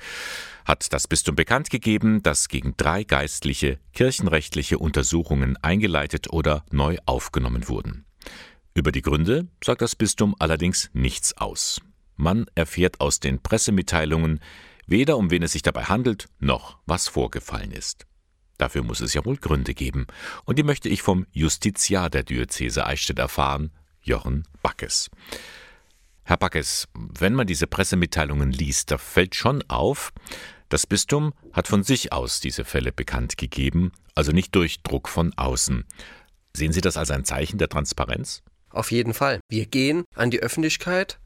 hat 0.65 0.91
das 0.91 1.08
Bistum 1.08 1.36
bekannt 1.36 1.70
gegeben, 1.70 2.22
dass 2.24 2.48
gegen 2.48 2.74
drei 2.75 3.03
Geistliche 3.03 3.79
kirchenrechtliche 3.94 4.77
Untersuchungen 4.77 5.56
eingeleitet 5.62 6.34
oder 6.34 6.65
neu 6.72 6.98
aufgenommen 7.06 7.68
wurden. 7.70 8.06
Über 8.80 8.94
die 8.94 9.02
Gründe 9.02 9.46
sagt 9.62 9.82
das 9.82 9.94
Bistum 9.94 10.38
allerdings 10.40 10.90
nichts 10.94 11.36
aus. 11.36 11.82
Man 12.16 12.46
erfährt 12.56 13.02
aus 13.02 13.20
den 13.20 13.44
Pressemitteilungen 13.44 14.40
weder 14.88 15.18
um 15.18 15.32
wen 15.32 15.44
es 15.44 15.52
sich 15.52 15.64
dabei 15.64 15.84
handelt, 15.84 16.30
noch 16.40 16.78
was 16.86 17.10
vorgefallen 17.10 17.74
ist. 17.74 18.08
Dafür 18.58 18.84
muss 18.84 19.02
es 19.02 19.14
ja 19.14 19.26
wohl 19.26 19.36
Gründe 19.36 19.74
geben, 19.74 20.08
und 20.46 20.58
die 20.58 20.64
möchte 20.64 20.88
ich 20.88 21.02
vom 21.02 21.26
Justiziar 21.34 22.10
der 22.10 22.24
Diözese 22.24 22.86
Eichstätt 22.86 23.20
erfahren, 23.20 23.72
Jochen 24.02 24.48
Backes. 24.64 25.10
Herr 26.24 26.38
Backes, 26.38 26.88
wenn 26.96 27.34
man 27.34 27.48
diese 27.48 27.68
Pressemitteilungen 27.68 28.54
liest, 28.54 28.92
da 28.92 28.98
fällt 28.98 29.36
schon 29.36 29.62
auf, 29.68 30.14
das 30.70 30.88
Bistum 30.88 31.34
hat 31.52 31.68
von 31.68 31.84
sich 31.84 32.14
aus 32.14 32.40
diese 32.40 32.64
Fälle 32.64 32.94
bekannt 32.94 33.36
gegeben, 33.36 33.92
also 34.16 34.32
nicht 34.32 34.56
durch 34.56 34.84
Druck 34.84 35.10
von 35.10 35.34
außen. 35.38 35.84
Sehen 36.56 36.72
Sie 36.72 36.82
das 36.82 36.96
als 36.96 37.12
ein 37.12 37.26
Zeichen 37.26 37.58
der 37.58 37.68
Transparenz? 37.68 38.42
Auf 38.72 38.92
jeden 38.92 39.14
Fall. 39.14 39.40
Wir 39.50 39.66
gehen 39.66 40.04
an 40.16 40.32
die 40.32 40.42
Öffentlichkeit 40.42 41.18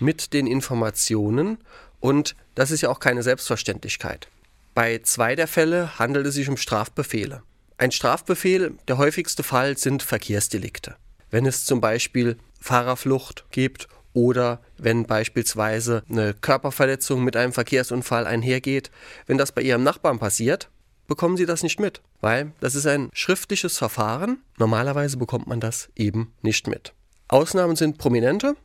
mit 0.00 0.32
den 0.32 0.46
Informationen 0.46 1.58
und 2.00 2.36
das 2.54 2.70
ist 2.70 2.80
ja 2.80 2.90
auch 2.90 3.00
keine 3.00 3.22
Selbstverständlichkeit. 3.22 4.28
Bei 4.74 4.98
zwei 4.98 5.34
der 5.36 5.48
Fälle 5.48 5.98
handelt 5.98 6.26
es 6.26 6.34
sich 6.34 6.48
um 6.48 6.56
Strafbefehle. 6.56 7.42
Ein 7.78 7.92
Strafbefehl, 7.92 8.74
der 8.88 8.98
häufigste 8.98 9.42
Fall 9.42 9.76
sind 9.76 10.02
Verkehrsdelikte. 10.02 10.96
Wenn 11.30 11.46
es 11.46 11.64
zum 11.64 11.80
Beispiel 11.80 12.36
Fahrerflucht 12.60 13.44
gibt 13.50 13.88
oder 14.12 14.60
wenn 14.78 15.04
beispielsweise 15.04 16.02
eine 16.08 16.32
Körperverletzung 16.32 17.22
mit 17.22 17.36
einem 17.36 17.52
Verkehrsunfall 17.52 18.26
einhergeht, 18.26 18.90
wenn 19.26 19.36
das 19.36 19.52
bei 19.52 19.60
Ihrem 19.62 19.82
Nachbarn 19.82 20.18
passiert, 20.18 20.70
bekommen 21.06 21.36
Sie 21.36 21.46
das 21.46 21.62
nicht 21.62 21.80
mit, 21.80 22.02
weil 22.20 22.52
das 22.60 22.74
ist 22.74 22.86
ein 22.86 23.10
schriftliches 23.12 23.78
Verfahren. 23.78 24.38
Normalerweise 24.58 25.16
bekommt 25.16 25.46
man 25.46 25.60
das 25.60 25.88
eben 25.96 26.32
nicht 26.42 26.66
mit. 26.66 26.92
Ausnahmen 27.28 27.76
sind 27.76 27.98
Prominente. 27.98 28.56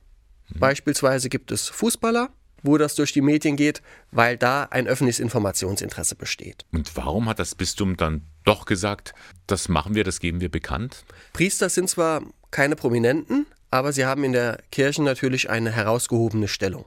Mhm. 0.49 0.59
Beispielsweise 0.59 1.29
gibt 1.29 1.51
es 1.51 1.69
Fußballer, 1.69 2.29
wo 2.63 2.77
das 2.77 2.95
durch 2.95 3.11
die 3.11 3.21
Medien 3.21 3.55
geht, 3.55 3.81
weil 4.11 4.37
da 4.37 4.63
ein 4.65 4.87
öffentliches 4.87 5.19
Informationsinteresse 5.19 6.15
besteht. 6.15 6.65
Und 6.71 6.95
warum 6.95 7.27
hat 7.27 7.39
das 7.39 7.55
Bistum 7.55 7.97
dann 7.97 8.23
doch 8.43 8.65
gesagt, 8.65 9.13
das 9.47 9.69
machen 9.69 9.95
wir, 9.95 10.03
das 10.03 10.19
geben 10.19 10.41
wir 10.41 10.49
bekannt? 10.49 11.03
Priester 11.33 11.69
sind 11.69 11.89
zwar 11.89 12.21
keine 12.51 12.75
Prominenten, 12.75 13.45
aber 13.71 13.93
sie 13.93 14.05
haben 14.05 14.23
in 14.23 14.33
der 14.33 14.59
Kirche 14.71 15.01
natürlich 15.01 15.49
eine 15.49 15.71
herausgehobene 15.71 16.47
Stellung. 16.47 16.85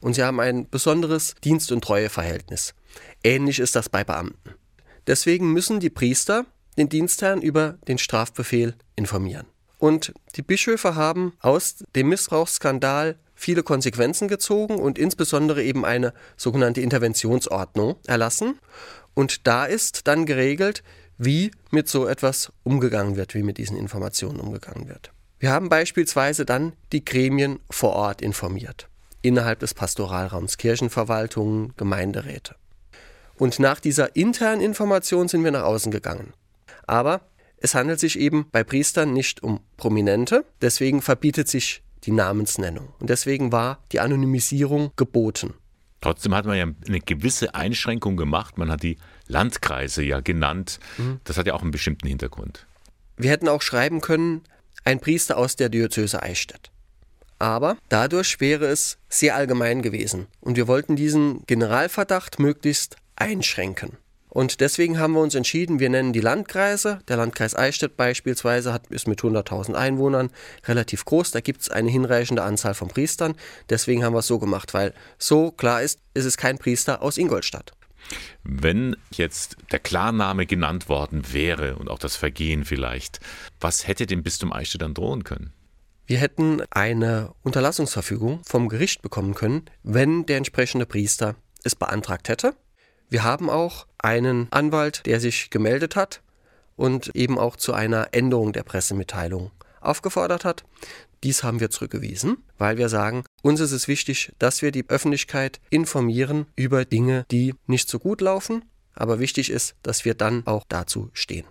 Und 0.00 0.14
sie 0.14 0.24
haben 0.24 0.40
ein 0.40 0.68
besonderes 0.68 1.36
Dienst- 1.44 1.70
und 1.70 1.84
Treueverhältnis. 1.84 2.74
Ähnlich 3.22 3.60
ist 3.60 3.76
das 3.76 3.88
bei 3.88 4.02
Beamten. 4.02 4.54
Deswegen 5.06 5.52
müssen 5.52 5.80
die 5.80 5.90
Priester 5.90 6.46
den 6.78 6.88
Dienstherrn 6.88 7.42
über 7.42 7.78
den 7.88 7.98
Strafbefehl 7.98 8.74
informieren. 8.96 9.46
Und 9.78 10.12
die 10.36 10.42
Bischöfe 10.42 10.94
haben 10.94 11.32
aus 11.40 11.84
dem 11.94 12.08
Missbrauchsskandal 12.08 13.16
viele 13.34 13.64
Konsequenzen 13.64 14.28
gezogen 14.28 14.76
und 14.76 14.98
insbesondere 14.98 15.64
eben 15.64 15.84
eine 15.84 16.14
sogenannte 16.36 16.80
Interventionsordnung 16.80 17.96
erlassen. 18.06 18.58
Und 19.14 19.46
da 19.46 19.64
ist 19.64 20.06
dann 20.06 20.24
geregelt, 20.24 20.84
wie 21.18 21.50
mit 21.70 21.88
so 21.88 22.06
etwas 22.06 22.52
umgegangen 22.62 23.16
wird, 23.16 23.34
wie 23.34 23.42
mit 23.42 23.58
diesen 23.58 23.76
Informationen 23.76 24.40
umgegangen 24.40 24.88
wird. 24.88 25.12
Wir 25.40 25.50
haben 25.50 25.68
beispielsweise 25.68 26.46
dann 26.46 26.72
die 26.92 27.04
Gremien 27.04 27.58
vor 27.68 27.94
Ort 27.94 28.22
informiert, 28.22 28.88
innerhalb 29.22 29.58
des 29.58 29.74
Pastoralraums, 29.74 30.56
Kirchenverwaltungen, 30.56 31.74
Gemeinderäte. 31.76 32.54
Und 33.38 33.58
nach 33.58 33.80
dieser 33.80 34.14
internen 34.16 34.60
Information 34.60 35.28
sind 35.28 35.44
wir 35.44 35.50
nach 35.50 35.64
außen 35.64 35.90
gegangen. 35.90 36.32
Aber 36.86 37.22
es 37.58 37.74
handelt 37.74 38.00
sich 38.00 38.18
eben 38.18 38.46
bei 38.50 38.64
Priestern 38.64 39.12
nicht 39.12 39.42
um 39.42 39.60
Prominente, 39.76 40.44
deswegen 40.60 41.00
verbietet 41.00 41.48
sich 41.48 41.82
die 42.04 42.10
Namensnennung. 42.10 42.88
Und 42.98 43.10
deswegen 43.10 43.52
war 43.52 43.78
die 43.92 44.00
Anonymisierung 44.00 44.90
geboten. 44.96 45.54
Trotzdem 46.00 46.34
hat 46.34 46.46
man 46.46 46.56
ja 46.56 46.66
eine 46.88 47.00
gewisse 47.00 47.54
Einschränkung 47.54 48.16
gemacht. 48.16 48.58
Man 48.58 48.70
hat 48.70 48.82
die 48.82 48.98
Landkreise 49.28 50.02
ja 50.02 50.20
genannt. 50.20 50.80
Mhm. 50.98 51.20
Das 51.22 51.38
hat 51.38 51.46
ja 51.46 51.54
auch 51.54 51.62
einen 51.62 51.70
bestimmten 51.70 52.08
Hintergrund. 52.08 52.66
Wir 53.16 53.30
hätten 53.30 53.48
auch 53.48 53.62
schreiben 53.62 54.00
können, 54.00 54.42
ein 54.84 54.98
Priester 54.98 55.38
aus 55.38 55.54
der 55.54 55.68
Diözese 55.68 56.22
Eichstätt. 56.22 56.72
Aber 57.38 57.76
dadurch 57.88 58.40
wäre 58.40 58.66
es 58.66 58.98
sehr 59.08 59.36
allgemein 59.36 59.82
gewesen 59.82 60.26
und 60.40 60.56
wir 60.56 60.68
wollten 60.68 60.94
diesen 60.94 61.44
Generalverdacht 61.46 62.38
möglichst 62.38 62.96
einschränken. 63.16 63.98
Und 64.28 64.60
deswegen 64.62 64.98
haben 64.98 65.12
wir 65.12 65.20
uns 65.20 65.34
entschieden, 65.34 65.78
wir 65.78 65.90
nennen 65.90 66.14
die 66.14 66.20
Landkreise. 66.20 67.00
Der 67.06 67.18
Landkreis 67.18 67.54
Eichstätt 67.54 67.98
beispielsweise 67.98 68.72
hat, 68.72 68.86
ist 68.86 69.06
mit 69.06 69.20
100.000 69.20 69.74
Einwohnern 69.74 70.30
relativ 70.64 71.04
groß. 71.04 71.32
Da 71.32 71.42
gibt 71.42 71.60
es 71.60 71.68
eine 71.68 71.90
hinreichende 71.90 72.42
Anzahl 72.42 72.72
von 72.72 72.88
Priestern. 72.88 73.34
Deswegen 73.68 74.02
haben 74.02 74.14
wir 74.14 74.20
es 74.20 74.26
so 74.26 74.38
gemacht, 74.38 74.72
weil 74.72 74.94
so 75.18 75.50
klar 75.50 75.82
ist, 75.82 76.00
ist 76.14 76.24
es 76.24 76.38
kein 76.38 76.56
Priester 76.56 77.02
aus 77.02 77.18
Ingolstadt. 77.18 77.72
Wenn 78.42 78.96
jetzt 79.10 79.56
der 79.70 79.80
Klarname 79.80 80.46
genannt 80.46 80.88
worden 80.88 81.24
wäre 81.32 81.76
und 81.76 81.90
auch 81.90 81.98
das 81.98 82.16
Vergehen 82.16 82.64
vielleicht, 82.64 83.20
was 83.60 83.86
hätte 83.86 84.06
dem 84.06 84.22
Bistum 84.22 84.50
Eichstätt 84.50 84.80
dann 84.80 84.94
drohen 84.94 85.24
können? 85.24 85.52
Wir 86.06 86.18
hätten 86.18 86.62
eine 86.70 87.34
Unterlassungsverfügung 87.42 88.40
vom 88.44 88.70
Gericht 88.70 89.02
bekommen 89.02 89.34
können, 89.34 89.66
wenn 89.82 90.24
der 90.24 90.38
entsprechende 90.38 90.86
Priester 90.86 91.36
es 91.64 91.76
beantragt 91.76 92.30
hätte. 92.30 92.54
Wir 93.12 93.24
haben 93.24 93.50
auch 93.50 93.86
einen 93.98 94.50
Anwalt, 94.52 95.04
der 95.04 95.20
sich 95.20 95.50
gemeldet 95.50 95.96
hat 95.96 96.22
und 96.76 97.14
eben 97.14 97.38
auch 97.38 97.56
zu 97.56 97.74
einer 97.74 98.08
Änderung 98.12 98.54
der 98.54 98.62
Pressemitteilung 98.62 99.50
aufgefordert 99.82 100.46
hat. 100.46 100.64
Dies 101.22 101.42
haben 101.42 101.60
wir 101.60 101.68
zurückgewiesen, 101.68 102.38
weil 102.56 102.78
wir 102.78 102.88
sagen, 102.88 103.24
uns 103.42 103.60
ist 103.60 103.72
es 103.72 103.86
wichtig, 103.86 104.32
dass 104.38 104.62
wir 104.62 104.72
die 104.72 104.88
Öffentlichkeit 104.88 105.60
informieren 105.68 106.46
über 106.56 106.86
Dinge, 106.86 107.26
die 107.30 107.54
nicht 107.66 107.90
so 107.90 107.98
gut 107.98 108.22
laufen, 108.22 108.64
aber 108.94 109.18
wichtig 109.18 109.50
ist, 109.50 109.74
dass 109.82 110.06
wir 110.06 110.14
dann 110.14 110.46
auch 110.46 110.64
dazu 110.66 111.10
stehen. 111.12 111.44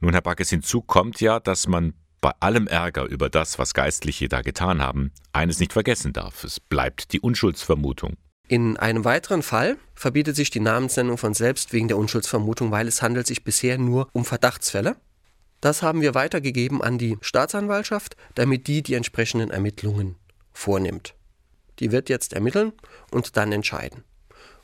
Nun, 0.00 0.12
Herr 0.12 0.20
Backes, 0.20 0.50
hinzu 0.50 0.82
kommt 0.82 1.22
ja, 1.22 1.40
dass 1.40 1.66
man 1.66 1.94
bei 2.20 2.32
allem 2.40 2.66
Ärger 2.66 3.04
über 3.06 3.30
das, 3.30 3.58
was 3.58 3.72
Geistliche 3.72 4.28
da 4.28 4.42
getan 4.42 4.82
haben, 4.82 5.12
eines 5.32 5.60
nicht 5.60 5.72
vergessen 5.72 6.12
darf. 6.12 6.44
Es 6.44 6.60
bleibt 6.60 7.14
die 7.14 7.20
Unschuldsvermutung. 7.20 8.18
In 8.48 8.78
einem 8.78 9.04
weiteren 9.04 9.42
Fall 9.42 9.76
verbietet 9.94 10.34
sich 10.34 10.48
die 10.48 10.60
Namensnennung 10.60 11.18
von 11.18 11.34
selbst 11.34 11.74
wegen 11.74 11.88
der 11.88 11.98
Unschuldsvermutung, 11.98 12.70
weil 12.70 12.88
es 12.88 13.02
handelt 13.02 13.26
sich 13.26 13.44
bisher 13.44 13.76
nur 13.76 14.08
um 14.12 14.24
Verdachtsfälle. 14.24 14.96
Das 15.60 15.82
haben 15.82 16.00
wir 16.00 16.14
weitergegeben 16.14 16.82
an 16.82 16.96
die 16.96 17.18
Staatsanwaltschaft, 17.20 18.16
damit 18.34 18.66
die 18.66 18.82
die 18.82 18.94
entsprechenden 18.94 19.50
Ermittlungen 19.50 20.16
vornimmt. 20.54 21.14
Die 21.78 21.92
wird 21.92 22.08
jetzt 22.08 22.32
ermitteln 22.32 22.72
und 23.10 23.36
dann 23.36 23.52
entscheiden. 23.52 24.02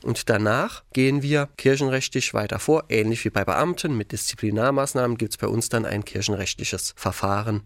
Und 0.03 0.31
danach 0.31 0.85
gehen 0.95 1.23
wir 1.23 1.49
kirchenrechtlich 1.59 2.33
weiter 2.33 2.59
vor, 2.59 2.85
ähnlich 2.89 3.25
wie 3.25 3.31
bei 3.31 3.45
Beamten. 3.45 3.97
Mit 3.97 4.13
Disziplinarmaßnahmen 4.13 5.19
gibt 5.19 5.33
es 5.33 5.37
bei 5.37 5.47
uns 5.47 5.69
dann 5.69 5.85
ein 5.85 6.05
kirchenrechtliches 6.05 6.95
Verfahren 6.97 7.65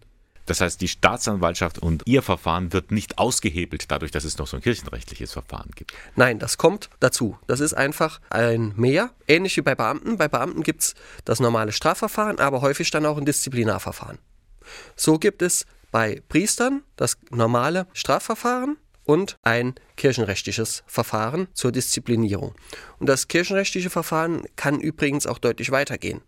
das 0.49 0.61
heißt, 0.61 0.81
die 0.81 0.87
Staatsanwaltschaft 0.87 1.77
und 1.77 2.01
ihr 2.05 2.23
Verfahren 2.23 2.73
wird 2.73 2.91
nicht 2.91 3.19
ausgehebelt 3.19 3.91
dadurch, 3.91 4.11
dass 4.11 4.23
es 4.23 4.39
noch 4.39 4.47
so 4.47 4.57
ein 4.57 4.63
kirchenrechtliches 4.63 5.33
Verfahren 5.33 5.69
gibt. 5.75 5.93
Nein, 6.15 6.39
das 6.39 6.57
kommt 6.57 6.89
dazu. 6.99 7.37
Das 7.45 7.59
ist 7.59 7.75
einfach 7.75 8.19
ein 8.31 8.73
Mehr, 8.75 9.11
ähnlich 9.27 9.55
wie 9.57 9.61
bei 9.61 9.75
Beamten. 9.75 10.17
Bei 10.17 10.27
Beamten 10.27 10.63
gibt 10.63 10.81
es 10.81 10.95
das 11.23 11.39
normale 11.39 11.71
Strafverfahren, 11.71 12.39
aber 12.39 12.61
häufig 12.61 12.89
dann 12.89 13.05
auch 13.05 13.17
ein 13.17 13.25
Disziplinarverfahren. 13.25 14.17
So 14.95 15.19
gibt 15.19 15.43
es 15.43 15.67
bei 15.91 16.23
Priestern 16.29 16.81
das 16.95 17.17
normale 17.29 17.85
Strafverfahren 17.93 18.77
und 19.03 19.37
ein 19.43 19.75
kirchenrechtliches 19.97 20.83
Verfahren 20.87 21.47
zur 21.53 21.71
Disziplinierung. 21.71 22.55
Und 22.99 23.07
das 23.07 23.27
kirchenrechtliche 23.27 23.89
Verfahren 23.91 24.43
kann 24.55 24.79
übrigens 24.79 25.27
auch 25.27 25.37
deutlich 25.37 25.69
weitergehen. 25.71 26.21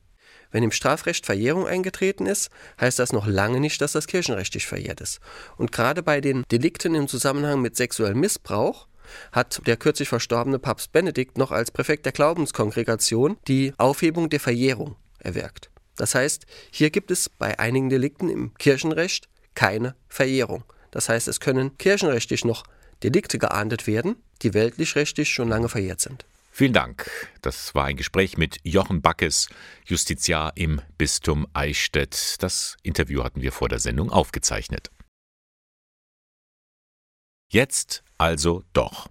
Wenn 0.52 0.64
im 0.64 0.72
Strafrecht 0.72 1.26
Verjährung 1.26 1.66
eingetreten 1.66 2.26
ist, 2.26 2.50
heißt 2.80 3.00
das 3.00 3.14
noch 3.14 3.28
lange 3.28 3.60
nicht, 3.60 3.82
dass 3.82 3.94
das 3.94 4.08
kirchenrechtlich 4.08 4.68
verjährt 4.68 5.02
ist. 5.02 5.20
Und 5.58 5.72
gerade 5.72 6.04
bei 6.04 6.22
den 6.22 6.44
Delikten 6.52 6.96
im 6.96 7.08
Zusammenhang 7.08 7.62
mit 7.62 7.76
sexuellem 7.76 8.20
Missbrauch 8.20 8.88
hat 9.32 9.66
der 9.66 9.78
kürzlich 9.78 10.10
verstorbene 10.10 10.60
Papst 10.60 10.92
Benedikt 10.92 11.38
noch 11.38 11.52
als 11.52 11.72
Präfekt 11.72 12.06
der 12.06 12.14
Glaubenskongregation 12.14 13.38
die 13.48 13.74
Aufhebung 13.78 14.30
der 14.30 14.40
Verjährung 14.40 14.96
erwirkt. 15.20 15.70
Das 15.96 16.16
heißt, 16.16 16.46
hier 16.72 16.90
gibt 16.90 17.12
es 17.12 17.30
bei 17.30 17.60
einigen 17.60 17.90
Delikten 17.90 18.30
im 18.30 18.54
Kirchenrecht 18.56 19.28
keine 19.54 19.96
Verjährung. 20.08 20.64
Das 20.92 21.10
heißt, 21.10 21.28
es 21.28 21.40
können 21.40 21.78
kirchenrechtlich 21.78 22.46
noch 22.46 22.64
Delikte 23.04 23.40
geahndet 23.40 23.88
werden, 23.88 24.16
die 24.42 24.54
weltlich-rechtlich 24.54 25.30
schon 25.30 25.50
lange 25.50 25.70
verjährt 25.70 26.02
sind. 26.02 26.26
Vielen 26.54 26.74
Dank. 26.74 27.10
Das 27.42 27.74
war 27.76 27.86
ein 27.86 27.96
Gespräch 27.96 28.38
mit 28.38 28.60
Jochen 28.64 29.02
Backes, 29.02 29.48
Justiziar 29.86 30.52
im 30.56 30.82
Bistum 30.98 31.48
Eichstätt. 31.54 32.36
Das 32.40 32.76
Interview 32.84 33.24
hatten 33.24 33.42
wir 33.42 33.54
vor 33.54 33.70
der 33.70 33.80
Sendung 33.80 34.12
aufgezeichnet. 34.12 34.92
Jetzt 37.50 38.04
also 38.18 38.64
doch. 38.74 39.08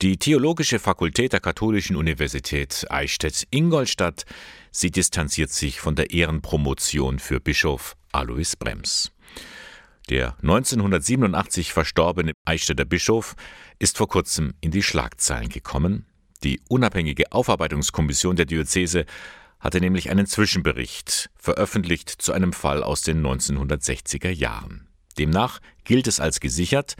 Die 0.00 0.16
Theologische 0.16 0.78
Fakultät 0.78 1.32
der 1.32 1.40
Katholischen 1.40 1.96
Universität 1.96 2.86
Eichstätt-Ingolstadt, 2.88 4.24
sie 4.70 4.90
distanziert 4.90 5.50
sich 5.50 5.80
von 5.80 5.96
der 5.96 6.10
Ehrenpromotion 6.10 7.18
für 7.18 7.40
Bischof 7.40 7.96
Alois 8.12 8.56
Brems. 8.58 9.12
Der 10.08 10.36
1987 10.40 11.72
verstorbene 11.72 12.32
Eichstätter 12.44 12.84
Bischof 12.84 13.34
ist 13.80 13.98
vor 13.98 14.08
kurzem 14.08 14.54
in 14.60 14.70
die 14.70 14.84
Schlagzeilen 14.84 15.48
gekommen. 15.48 16.06
Die 16.44 16.60
unabhängige 16.68 17.32
Aufarbeitungskommission 17.32 18.36
der 18.36 18.46
Diözese 18.46 19.06
hatte 19.58 19.80
nämlich 19.80 20.10
einen 20.10 20.26
Zwischenbericht 20.26 21.30
veröffentlicht 21.36 22.10
zu 22.10 22.32
einem 22.32 22.52
Fall 22.52 22.82
aus 22.82 23.02
den 23.02 23.24
1960er 23.26 24.30
Jahren. 24.30 24.88
Demnach 25.18 25.60
gilt 25.84 26.06
es 26.06 26.20
als 26.20 26.40
gesichert, 26.40 26.96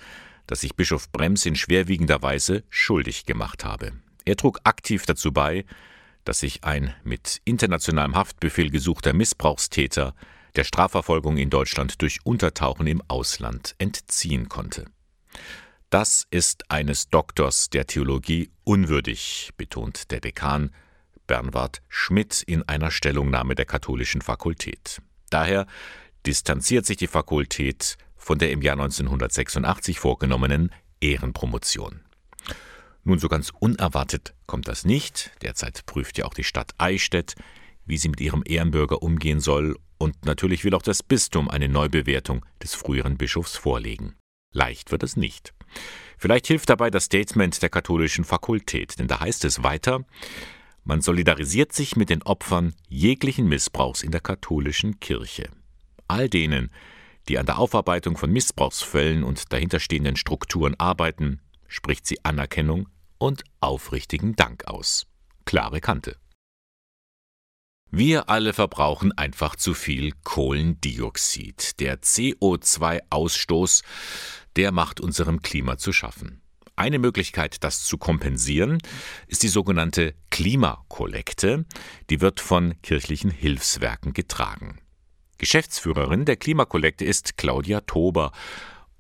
dass 0.47 0.61
sich 0.61 0.75
Bischof 0.75 1.11
Brems 1.13 1.45
in 1.45 1.57
schwerwiegender 1.57 2.23
Weise 2.23 2.65
schuldig 2.71 3.27
gemacht 3.27 3.65
habe. 3.65 3.93
Er 4.25 4.37
trug 4.37 4.61
aktiv 4.65 5.05
dazu 5.07 5.33
bei, 5.33 5.65
dass 6.25 6.41
sich 6.41 6.65
ein 6.65 6.95
mit 7.05 7.41
internationalem 7.45 8.17
Haftbefehl 8.17 8.71
gesuchter 8.71 9.13
Missbrauchstäter 9.13 10.15
der 10.57 10.65
Strafverfolgung 10.65 11.37
in 11.37 11.51
Deutschland 11.51 12.01
durch 12.03 12.25
Untertauchen 12.25 12.87
im 12.87 13.03
Ausland 13.09 13.75
entziehen 13.79 14.49
konnte. 14.49 14.87
Das 15.91 16.27
ist 16.31 16.69
eines 16.69 17.11
Doktors 17.11 17.71
der 17.71 17.87
Theologie 17.87 18.51
unwürdig, 18.65 19.51
betont 19.57 20.11
der 20.11 20.21
Dekan 20.21 20.73
Bernward 21.29 21.81
Schmidt 21.89 22.43
in 22.43 22.63
einer 22.65 22.91
Stellungnahme 22.91 23.55
der 23.55 23.67
katholischen 23.67 24.21
Fakultät. 24.21 25.01
Daher 25.31 25.67
distanziert 26.27 26.87
sich 26.87 26.97
die 26.97 27.07
Fakultät 27.07 27.99
von 28.17 28.39
der 28.39 28.51
im 28.51 28.63
Jahr 28.63 28.75
1986 28.75 30.01
vorgenommenen 30.01 30.73
Ehrenpromotion. 31.01 32.01
Nun 33.05 33.21
so 33.21 33.29
ganz 33.29 33.53
unerwartet 33.61 34.35
kommt 34.47 34.67
das 34.67 34.85
nicht. 34.85 35.31
Derzeit 35.43 35.87
prüft 35.87 36.19
ja 36.19 36.25
auch 36.25 36.35
die 36.35 36.43
Stadt 36.43 36.73
Eichstätt, 36.79 37.37
wie 37.85 37.99
sie 37.99 38.09
mit 38.09 38.21
ihrem 38.21 38.43
Ehrenbürger 38.45 39.03
umgehen 39.03 39.39
soll 39.39 39.77
und 39.99 40.25
natürlich 40.25 40.65
will 40.65 40.75
auch 40.75 40.83
das 40.83 41.05
Bistum 41.05 41.49
eine 41.49 41.69
Neubewertung 41.69 42.45
des 42.61 42.75
früheren 42.75 43.17
Bischofs 43.17 43.57
vorlegen. 43.57 44.17
Leicht 44.57 44.91
wird 44.91 45.03
es 45.03 45.17
nicht. 45.17 45.53
Vielleicht 46.17 46.47
hilft 46.47 46.71
dabei 46.71 46.91
das 46.91 47.05
Statement 47.05 47.61
der 47.61 47.69
katholischen 47.69 48.25
Fakultät, 48.25 48.99
denn 48.99 49.07
da 49.07 49.21
heißt 49.21 49.45
es 49.45 49.63
weiter, 49.63 50.05
man 50.83 51.03
solidarisiert 51.03 51.73
sich 51.73 51.95
mit 51.95 52.09
den 52.09 52.23
Opfern 52.23 52.75
jeglichen 52.89 53.49
Missbrauchs 53.49 54.03
in 54.03 54.13
der 54.13 54.23
katholischen 54.23 54.99
Kirche. 54.99 55.51
All 56.09 56.31
denen, 56.31 56.71
die 57.29 57.39
an 57.39 57.45
der 57.45 57.59
Aufarbeitung 57.59 58.17
von 58.17 58.33
Missbrauchsfällen 58.33 59.25
und 59.25 59.53
dahinterstehenden 59.53 60.17
Strukturen 60.17 60.75
arbeiten, 60.79 61.41
spricht 61.69 62.07
sie 62.07 62.25
Anerkennung 62.25 62.89
und 63.19 63.45
aufrichtigen 63.61 64.37
Dank 64.37 64.67
aus. 64.69 65.07
Klare 65.45 65.81
Kante. 65.81 66.17
Wir 67.91 68.29
alle 68.29 68.53
verbrauchen 68.53 69.17
einfach 69.17 69.57
zu 69.57 69.73
viel 69.73 70.13
Kohlendioxid. 70.25 71.81
Der 71.81 72.03
CO2-Ausstoß, 72.03 73.83
der 74.57 74.73
macht 74.73 75.01
unserem 75.01 75.41
Klima 75.41 75.79
zu 75.79 75.93
schaffen. 75.93 76.43
Eine 76.75 76.99
Möglichkeit, 76.99 77.65
das 77.65 77.85
zu 77.85 77.97
kompensieren, 77.97 78.79
ist 79.29 79.43
die 79.43 79.49
sogenannte 79.49 80.15
Klimakollekte. 80.31 81.65
Die 82.11 82.21
wird 82.21 82.41
von 82.41 82.75
kirchlichen 82.83 83.31
Hilfswerken 83.31 84.13
getragen. 84.13 84.79
Geschäftsführerin 85.39 86.27
der 86.27 86.37
Klimakollekte 86.37 87.05
ist 87.07 87.39
Claudia 87.39 87.81
Tober. 87.83 88.33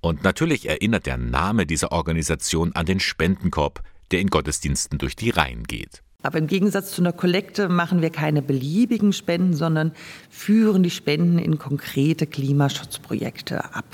Und 0.00 0.24
natürlich 0.24 0.68
erinnert 0.68 1.04
der 1.04 1.18
Name 1.18 1.66
dieser 1.66 1.92
Organisation 1.92 2.72
an 2.72 2.86
den 2.86 3.00
Spendenkorb, 3.00 3.82
der 4.10 4.20
in 4.20 4.28
Gottesdiensten 4.28 4.98
durch 4.98 5.16
die 5.16 5.30
Reihen 5.30 5.64
geht. 5.64 6.02
Aber 6.26 6.38
im 6.38 6.48
Gegensatz 6.48 6.90
zu 6.90 7.02
einer 7.02 7.12
Kollekte 7.12 7.68
machen 7.68 8.02
wir 8.02 8.10
keine 8.10 8.42
beliebigen 8.42 9.12
Spenden, 9.12 9.54
sondern 9.54 9.92
führen 10.28 10.82
die 10.82 10.90
Spenden 10.90 11.38
in 11.38 11.56
konkrete 11.56 12.26
Klimaschutzprojekte 12.26 13.72
ab. 13.72 13.84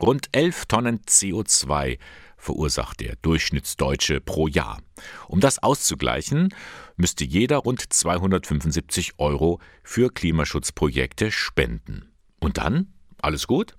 Rund 0.00 0.28
11 0.32 0.64
Tonnen 0.64 1.00
CO2 1.00 1.98
verursacht 2.38 3.00
der 3.00 3.16
Durchschnittsdeutsche 3.16 4.22
pro 4.22 4.48
Jahr. 4.48 4.80
Um 5.28 5.40
das 5.40 5.62
auszugleichen, 5.62 6.54
müsste 6.96 7.24
jeder 7.24 7.58
rund 7.58 7.92
275 7.92 9.18
Euro 9.18 9.60
für 9.82 10.08
Klimaschutzprojekte 10.08 11.30
spenden. 11.30 12.08
Und 12.40 12.56
dann? 12.56 12.94
Alles 13.20 13.46
gut? 13.46 13.76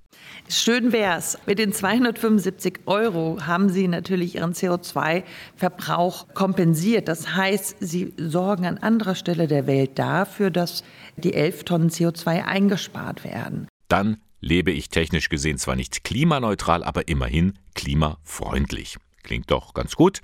Schön 0.48 0.92
wär's. 0.92 1.40
Mit 1.48 1.58
den 1.58 1.74
275 1.74 2.82
Euro 2.86 3.40
haben 3.42 3.70
Sie 3.70 3.88
natürlich 3.88 4.36
Ihren 4.36 4.54
CO2-Verbrauch 4.54 6.28
kompensiert. 6.36 7.08
Das 7.08 7.36
heißt, 7.36 7.78
Sie 7.80 8.14
sorgen 8.18 8.66
an 8.68 8.78
anderer 8.78 9.16
Stelle 9.16 9.48
der 9.48 9.66
Welt 9.66 9.98
dafür, 9.98 10.52
dass 10.52 10.84
die 11.18 11.34
11 11.34 11.64
Tonnen 11.64 11.90
CO2 11.90 12.46
eingespart 12.46 13.24
werden. 13.24 13.68
Dann 13.88 14.18
lebe 14.40 14.72
ich 14.72 14.90
technisch 14.90 15.30
gesehen 15.30 15.58
zwar 15.58 15.76
nicht 15.76 16.04
klimaneutral, 16.04 16.84
aber 16.84 17.08
immerhin 17.08 17.54
klimafreundlich. 17.74 18.98
Klingt 19.24 19.50
doch 19.50 19.74
ganz 19.74 19.96
gut. 19.96 20.22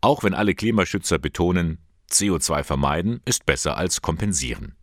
Auch 0.00 0.22
wenn 0.22 0.34
alle 0.34 0.54
Klimaschützer 0.54 1.18
betonen, 1.18 1.78
CO2 2.10 2.62
vermeiden 2.62 3.20
ist 3.24 3.44
besser 3.44 3.76
als 3.76 4.00
kompensieren. 4.02 4.76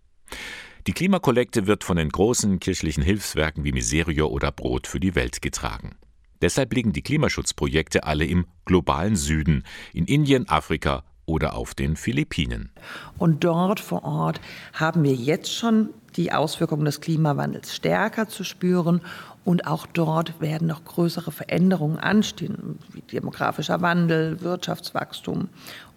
Die 0.87 0.93
Klimakollekte 0.93 1.65
wird 1.65 1.83
von 1.83 1.97
den 1.97 2.09
großen 2.09 2.59
kirchlichen 2.59 3.01
Hilfswerken 3.01 3.63
wie 3.63 3.71
Miserio 3.71 4.27
oder 4.27 4.51
Brot 4.51 4.85
für 4.85 4.99
die 4.99 5.15
Welt 5.15 5.41
getragen. 5.41 5.95
Deshalb 6.43 6.73
liegen 6.73 6.93
die 6.93 7.01
Klimaschutzprojekte 7.01 8.03
alle 8.03 8.25
im 8.25 8.45
globalen 8.65 9.15
Süden, 9.15 9.63
in 9.93 10.05
Indien, 10.05 10.47
Afrika 10.47 11.03
oder 11.25 11.55
auf 11.55 11.73
den 11.73 11.95
Philippinen. 11.95 12.71
Und 13.17 13.43
dort 13.43 13.79
vor 13.79 14.03
Ort 14.03 14.39
haben 14.73 15.03
wir 15.03 15.15
jetzt 15.15 15.51
schon 15.51 15.89
die 16.17 16.31
Auswirkungen 16.31 16.85
des 16.85 17.01
Klimawandels 17.01 17.75
stärker 17.75 18.27
zu 18.27 18.43
spüren. 18.43 19.01
Und 19.43 19.65
auch 19.65 19.87
dort 19.87 20.39
werden 20.39 20.67
noch 20.67 20.85
größere 20.85 21.31
Veränderungen 21.31 21.97
anstehen, 21.97 22.77
wie 22.93 23.01
demografischer 23.01 23.81
Wandel, 23.81 24.41
Wirtschaftswachstum. 24.41 25.49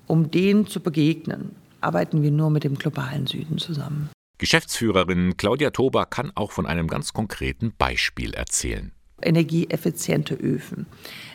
Um 0.07 0.31
denen 0.31 0.67
zu 0.67 0.81
begegnen, 0.81 1.55
arbeiten 1.83 2.23
wir 2.23 2.31
nur 2.31 2.49
mit 2.49 2.65
dem 2.65 2.77
globalen 2.77 3.27
Süden 3.27 3.59
zusammen. 3.59 4.09
Geschäftsführerin 4.39 5.37
Claudia 5.37 5.71
Tober 5.71 6.07
kann 6.07 6.33
auch 6.35 6.53
von 6.53 6.67
einem 6.67 6.87
ganz 6.87 7.13
konkreten 7.13 7.73
Beispiel 7.77 8.35
erzählen. 8.35 8.93
Energieeffiziente 9.21 10.35
Öfen. 10.35 10.87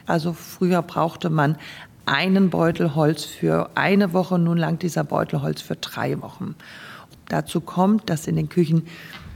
Also 0.06 0.32
früher 0.34 0.82
brauchte 0.82 1.30
man 1.30 1.58
einen 2.06 2.50
Beutel 2.50 2.96
Holz 2.96 3.26
für 3.26 3.70
eine 3.76 4.14
Woche, 4.14 4.40
nun 4.40 4.58
langt 4.58 4.84
dieser 4.84 5.04
Beutel 5.04 5.42
Holz 5.42 5.62
für 5.62 5.76
drei 5.76 6.22
Wochen. 6.22 6.56
Dazu 7.28 7.62
kommt, 7.62 8.10
dass 8.10 8.28
in 8.28 8.36
den 8.36 8.50
Küchen 8.50 8.88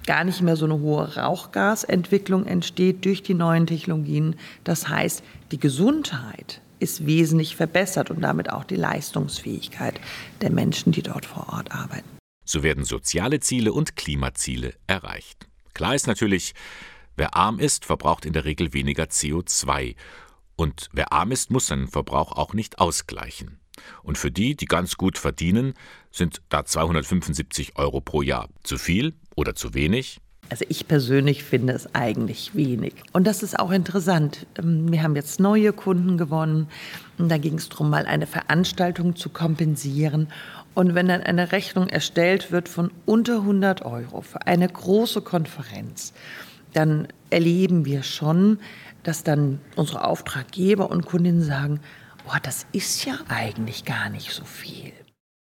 gar 0.06 0.24
nicht 0.24 0.42
mehr 0.42 0.56
so 0.56 0.66
eine 0.66 0.80
hohe 0.80 1.18
Rauchgasentwicklung 1.18 2.46
entsteht 2.46 3.06
durch 3.06 3.24
die 3.24 3.34
neuen 3.34 3.68
Technologien. 3.68 4.36
Das 4.64 4.88
heißt, 4.88 5.24
die 5.52 5.60
Gesundheit 5.60 6.62
ist 6.80 7.06
wesentlich 7.06 7.56
verbessert 7.56 8.12
und 8.12 8.22
damit 8.22 8.52
auch 8.52 8.64
die 8.64 8.76
Leistungsfähigkeit 8.76 10.00
der 10.42 10.52
Menschen, 10.52 10.92
die 10.92 11.02
dort 11.02 11.26
vor 11.26 11.50
Ort 11.52 11.72
arbeiten. 11.72 12.17
So 12.48 12.64
werden 12.64 12.86
soziale 12.86 13.42
Ziele 13.42 13.74
und 13.74 13.98
Klimaziele 13.98 14.74
erreicht. 14.88 15.50
Klar 15.74 15.96
ist 15.96 16.08
natürlich, 16.08 16.54
wer 17.18 17.36
arm 17.36 17.60
ist, 17.60 17.84
verbraucht 17.84 18.26
in 18.26 18.32
der 18.32 18.46
Regel 18.46 18.72
weniger 18.72 19.04
CO2. 19.04 19.98
Und 20.56 20.88
wer 20.94 21.12
arm 21.12 21.34
ist, 21.34 21.52
muss 21.52 21.68
seinen 21.68 21.90
Verbrauch 21.90 22.32
auch 22.32 22.54
nicht 22.54 22.80
ausgleichen. 22.80 23.60
Und 24.02 24.18
für 24.18 24.32
die, 24.32 24.56
die 24.56 24.66
ganz 24.66 24.96
gut 24.96 25.18
verdienen, 25.18 25.74
sind 26.10 26.42
da 26.48 26.64
275 26.64 27.76
Euro 27.76 28.00
pro 28.00 28.22
Jahr 28.22 28.48
zu 28.64 28.78
viel 28.78 29.14
oder 29.36 29.54
zu 29.54 29.74
wenig? 29.74 30.22
Also 30.50 30.66
ich 30.70 30.88
persönlich 30.88 31.44
finde 31.44 31.74
es 31.74 31.94
eigentlich 31.94 32.56
wenig. 32.56 32.94
Und 33.12 33.28
das 33.28 33.44
ist 33.44 33.60
auch 33.60 33.72
interessant. 33.72 34.46
Ähm, 34.58 34.92
wir 34.92 35.04
haben 35.04 35.16
jetzt 35.16 35.40
neue 35.40 35.74
Kunden 35.74 36.18
gewonnen. 36.18 36.68
Da 37.18 37.38
ging 37.38 37.56
es 37.56 37.70
darum, 37.70 37.90
mal 37.90 38.06
eine 38.06 38.28
Veranstaltung 38.28 39.16
zu 39.16 39.30
kompensieren. 39.30 40.28
Und 40.74 40.96
wenn 40.96 41.08
dann 41.08 41.22
eine 41.22 41.52
Rechnung 41.52 41.90
erstellt 41.90 42.52
wird 42.52 42.70
von 42.70 42.92
unter 43.06 43.38
100 43.40 43.84
Euro 43.84 44.22
für 44.22 44.46
eine 44.46 44.68
große 44.68 45.22
Konferenz, 45.22 46.14
dann 46.74 47.08
erleben 47.30 47.86
wir 47.86 48.04
schon, 48.04 48.60
dass 49.04 49.24
dann 49.24 49.60
unsere 49.76 50.06
Auftraggeber 50.06 50.92
und 50.92 51.06
Kundinnen 51.06 51.42
sagen, 51.42 51.80
boah, 52.26 52.40
das 52.42 52.68
ist 52.74 53.06
ja 53.06 53.16
eigentlich 53.30 53.86
gar 53.86 54.10
nicht 54.10 54.32
so 54.32 54.46
viel. 54.46 54.94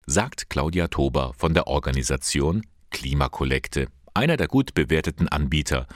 Sagt 0.06 0.48
Claudia 0.48 0.86
Tober 0.88 1.32
von 1.36 1.54
der 1.54 1.66
Organisation 1.66 2.62
Klimakollekte, 2.90 3.88
einer 4.16 4.36
der 4.36 4.48
gut 4.48 4.74
bewerteten 4.74 5.28
Anbieter, 5.28 5.86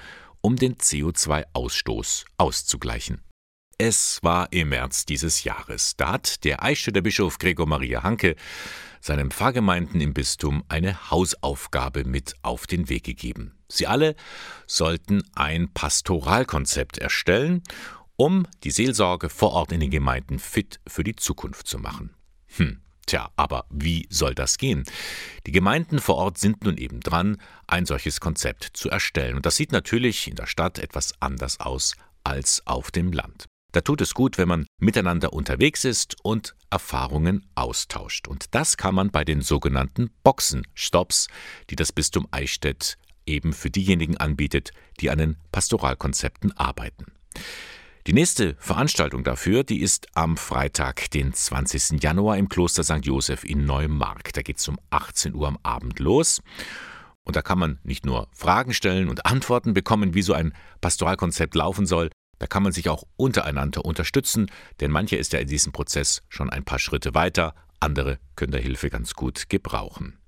um 0.40 0.56
den 0.56 0.76
CO2-Ausstoß 0.76 2.24
auszugleichen. 2.36 3.22
Es 3.78 4.18
war 4.22 4.52
im 4.52 4.68
März 4.68 5.06
dieses 5.06 5.42
Jahres. 5.42 5.96
Da 5.96 6.12
hat 6.12 6.44
der 6.44 6.62
Eichstätter 6.62 7.00
Bischof 7.00 7.38
Gregor 7.38 7.66
Maria 7.66 8.02
Hanke 8.02 8.36
seinem 9.00 9.30
Pfarrgemeinden 9.30 10.02
im 10.02 10.12
Bistum 10.12 10.62
eine 10.68 11.10
Hausaufgabe 11.10 12.04
mit 12.04 12.34
auf 12.42 12.66
den 12.66 12.90
Weg 12.90 13.04
gegeben. 13.04 13.58
Sie 13.68 13.86
alle 13.86 14.14
sollten 14.66 15.22
ein 15.34 15.72
Pastoralkonzept 15.72 16.98
erstellen, 16.98 17.62
um 18.16 18.46
die 18.64 18.70
Seelsorge 18.70 19.30
vor 19.30 19.52
Ort 19.52 19.72
in 19.72 19.80
den 19.80 19.90
Gemeinden 19.90 20.38
fit 20.38 20.78
für 20.86 21.04
die 21.04 21.16
Zukunft 21.16 21.66
zu 21.66 21.78
machen. 21.78 22.14
Hm, 22.56 22.82
tja, 23.06 23.30
aber 23.36 23.66
wie 23.70 24.06
soll 24.10 24.34
das 24.34 24.58
gehen? 24.58 24.84
Die 25.46 25.52
Gemeinden 25.52 25.98
vor 25.98 26.16
Ort 26.16 26.38
sind 26.38 26.64
nun 26.64 26.76
eben 26.76 27.00
dran, 27.00 27.40
ein 27.66 27.86
solches 27.86 28.20
Konzept 28.20 28.70
zu 28.74 28.90
erstellen. 28.90 29.36
Und 29.36 29.46
das 29.46 29.56
sieht 29.56 29.72
natürlich 29.72 30.28
in 30.28 30.36
der 30.36 30.46
Stadt 30.46 30.78
etwas 30.78 31.14
anders 31.20 31.60
aus 31.60 31.94
als 32.24 32.66
auf 32.66 32.90
dem 32.90 33.12
Land. 33.12 33.46
Da 33.72 33.80
tut 33.80 34.00
es 34.00 34.14
gut, 34.14 34.36
wenn 34.36 34.48
man 34.48 34.66
miteinander 34.78 35.32
unterwegs 35.32 35.84
ist 35.84 36.16
und 36.24 36.56
Erfahrungen 36.70 37.46
austauscht. 37.54 38.26
Und 38.26 38.54
das 38.54 38.76
kann 38.76 38.94
man 38.94 39.10
bei 39.10 39.24
den 39.24 39.42
sogenannten 39.42 40.10
Boxenstops, 40.24 41.28
die 41.70 41.76
das 41.76 41.92
Bistum 41.92 42.26
Eichstätt 42.32 42.98
eben 43.26 43.52
für 43.52 43.70
diejenigen 43.70 44.16
anbietet, 44.16 44.72
die 45.00 45.10
an 45.10 45.18
den 45.18 45.36
Pastoralkonzepten 45.52 46.56
arbeiten. 46.56 47.06
Die 48.06 48.14
nächste 48.14 48.56
Veranstaltung 48.58 49.24
dafür, 49.24 49.62
die 49.62 49.80
ist 49.80 50.06
am 50.14 50.38
Freitag, 50.38 51.10
den 51.10 51.34
20. 51.34 52.02
Januar 52.02 52.38
im 52.38 52.48
Kloster 52.48 52.82
St. 52.82 53.04
Josef 53.04 53.44
in 53.44 53.66
Neumark. 53.66 54.32
Da 54.32 54.40
geht 54.40 54.58
es 54.58 54.66
um 54.68 54.78
18 54.88 55.34
Uhr 55.34 55.46
am 55.46 55.58
Abend 55.62 55.98
los. 55.98 56.40
Und 57.24 57.36
da 57.36 57.42
kann 57.42 57.58
man 57.58 57.78
nicht 57.82 58.06
nur 58.06 58.28
Fragen 58.32 58.72
stellen 58.72 59.10
und 59.10 59.26
Antworten 59.26 59.74
bekommen, 59.74 60.14
wie 60.14 60.22
so 60.22 60.32
ein 60.32 60.54
Pastoralkonzept 60.80 61.54
laufen 61.54 61.84
soll, 61.86 62.10
da 62.38 62.46
kann 62.46 62.62
man 62.62 62.72
sich 62.72 62.88
auch 62.88 63.04
untereinander 63.16 63.84
unterstützen, 63.84 64.50
denn 64.80 64.90
mancher 64.90 65.18
ist 65.18 65.34
ja 65.34 65.38
in 65.38 65.48
diesem 65.48 65.72
Prozess 65.72 66.22
schon 66.30 66.48
ein 66.48 66.64
paar 66.64 66.78
Schritte 66.78 67.14
weiter, 67.14 67.54
andere 67.80 68.18
können 68.34 68.52
der 68.52 68.62
Hilfe 68.62 68.88
ganz 68.88 69.12
gut 69.12 69.50
gebrauchen. 69.50 70.18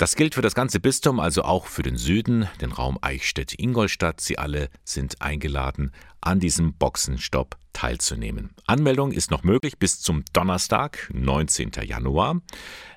Das 0.00 0.16
gilt 0.16 0.34
für 0.34 0.40
das 0.40 0.54
ganze 0.54 0.80
Bistum, 0.80 1.20
also 1.20 1.42
auch 1.42 1.66
für 1.66 1.82
den 1.82 1.98
Süden, 1.98 2.48
den 2.62 2.72
Raum 2.72 2.98
Eichstätt-Ingolstadt. 3.02 4.18
Sie 4.18 4.38
alle 4.38 4.70
sind 4.82 5.20
eingeladen, 5.20 5.90
an 6.22 6.40
diesem 6.40 6.72
Boxenstopp 6.72 7.58
teilzunehmen. 7.74 8.54
Anmeldung 8.66 9.12
ist 9.12 9.30
noch 9.30 9.42
möglich 9.42 9.78
bis 9.78 10.00
zum 10.00 10.24
Donnerstag, 10.32 11.10
19. 11.12 11.72
Januar. 11.82 12.40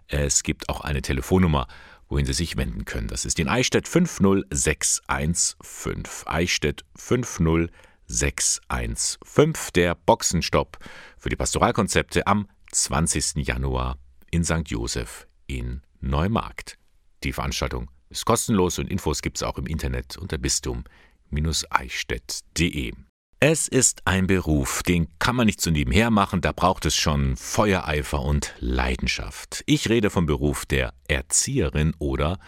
Es 0.08 0.44
gibt 0.44 0.70
auch 0.70 0.80
eine 0.80 1.02
Telefonnummer, 1.02 1.68
wohin 2.08 2.26
Sie 2.26 2.32
sich 2.32 2.56
wenden 2.56 2.86
können. 2.86 3.10
Das 3.10 3.26
ist 3.26 3.38
in 3.38 3.50
Eichstätt 3.50 3.90
50615. 3.90 6.04
Eichstätt 6.26 6.86
50615. 6.96 7.70
615, 8.06 9.74
der 9.76 9.96
Boxenstopp 9.96 10.78
für 11.18 11.30
die 11.30 11.36
Pastoralkonzepte 11.36 12.28
am 12.28 12.48
20. 12.72 13.46
Januar 13.46 13.98
in 14.32 14.46
St. 14.46 14.70
Josef 14.70 15.28
in 15.48 15.82
Neumarkt. 16.00 16.78
Die 17.24 17.34
Veranstaltung 17.34 17.90
ist 18.10 18.26
kostenlos 18.26 18.80
und 18.80 18.90
Infos 18.90 19.22
gibt 19.22 19.38
es 19.38 19.44
auch 19.44 19.58
im 19.58 19.66
Internet 19.66 20.18
unter 20.18 20.38
bistum-eichstätt.de. 20.38 22.94
Es 23.40 23.68
ist 23.68 24.02
ein 24.06 24.28
Beruf, 24.28 24.84
den 24.84 25.08
kann 25.20 25.36
man 25.36 25.48
nicht 25.48 25.60
so 25.60 25.72
nebenher 25.72 26.12
machen, 26.12 26.42
da 26.42 26.52
braucht 26.54 26.86
es 26.86 26.96
schon 26.96 27.36
Feuereifer 27.36 28.22
und 28.22 28.54
Leidenschaft. 28.60 29.64
Ich 29.66 29.90
rede 29.90 30.10
vom 30.10 30.26
Beruf 30.26 30.66
der 30.66 30.94
Erzieherin 31.08 31.94
oder 32.00 32.40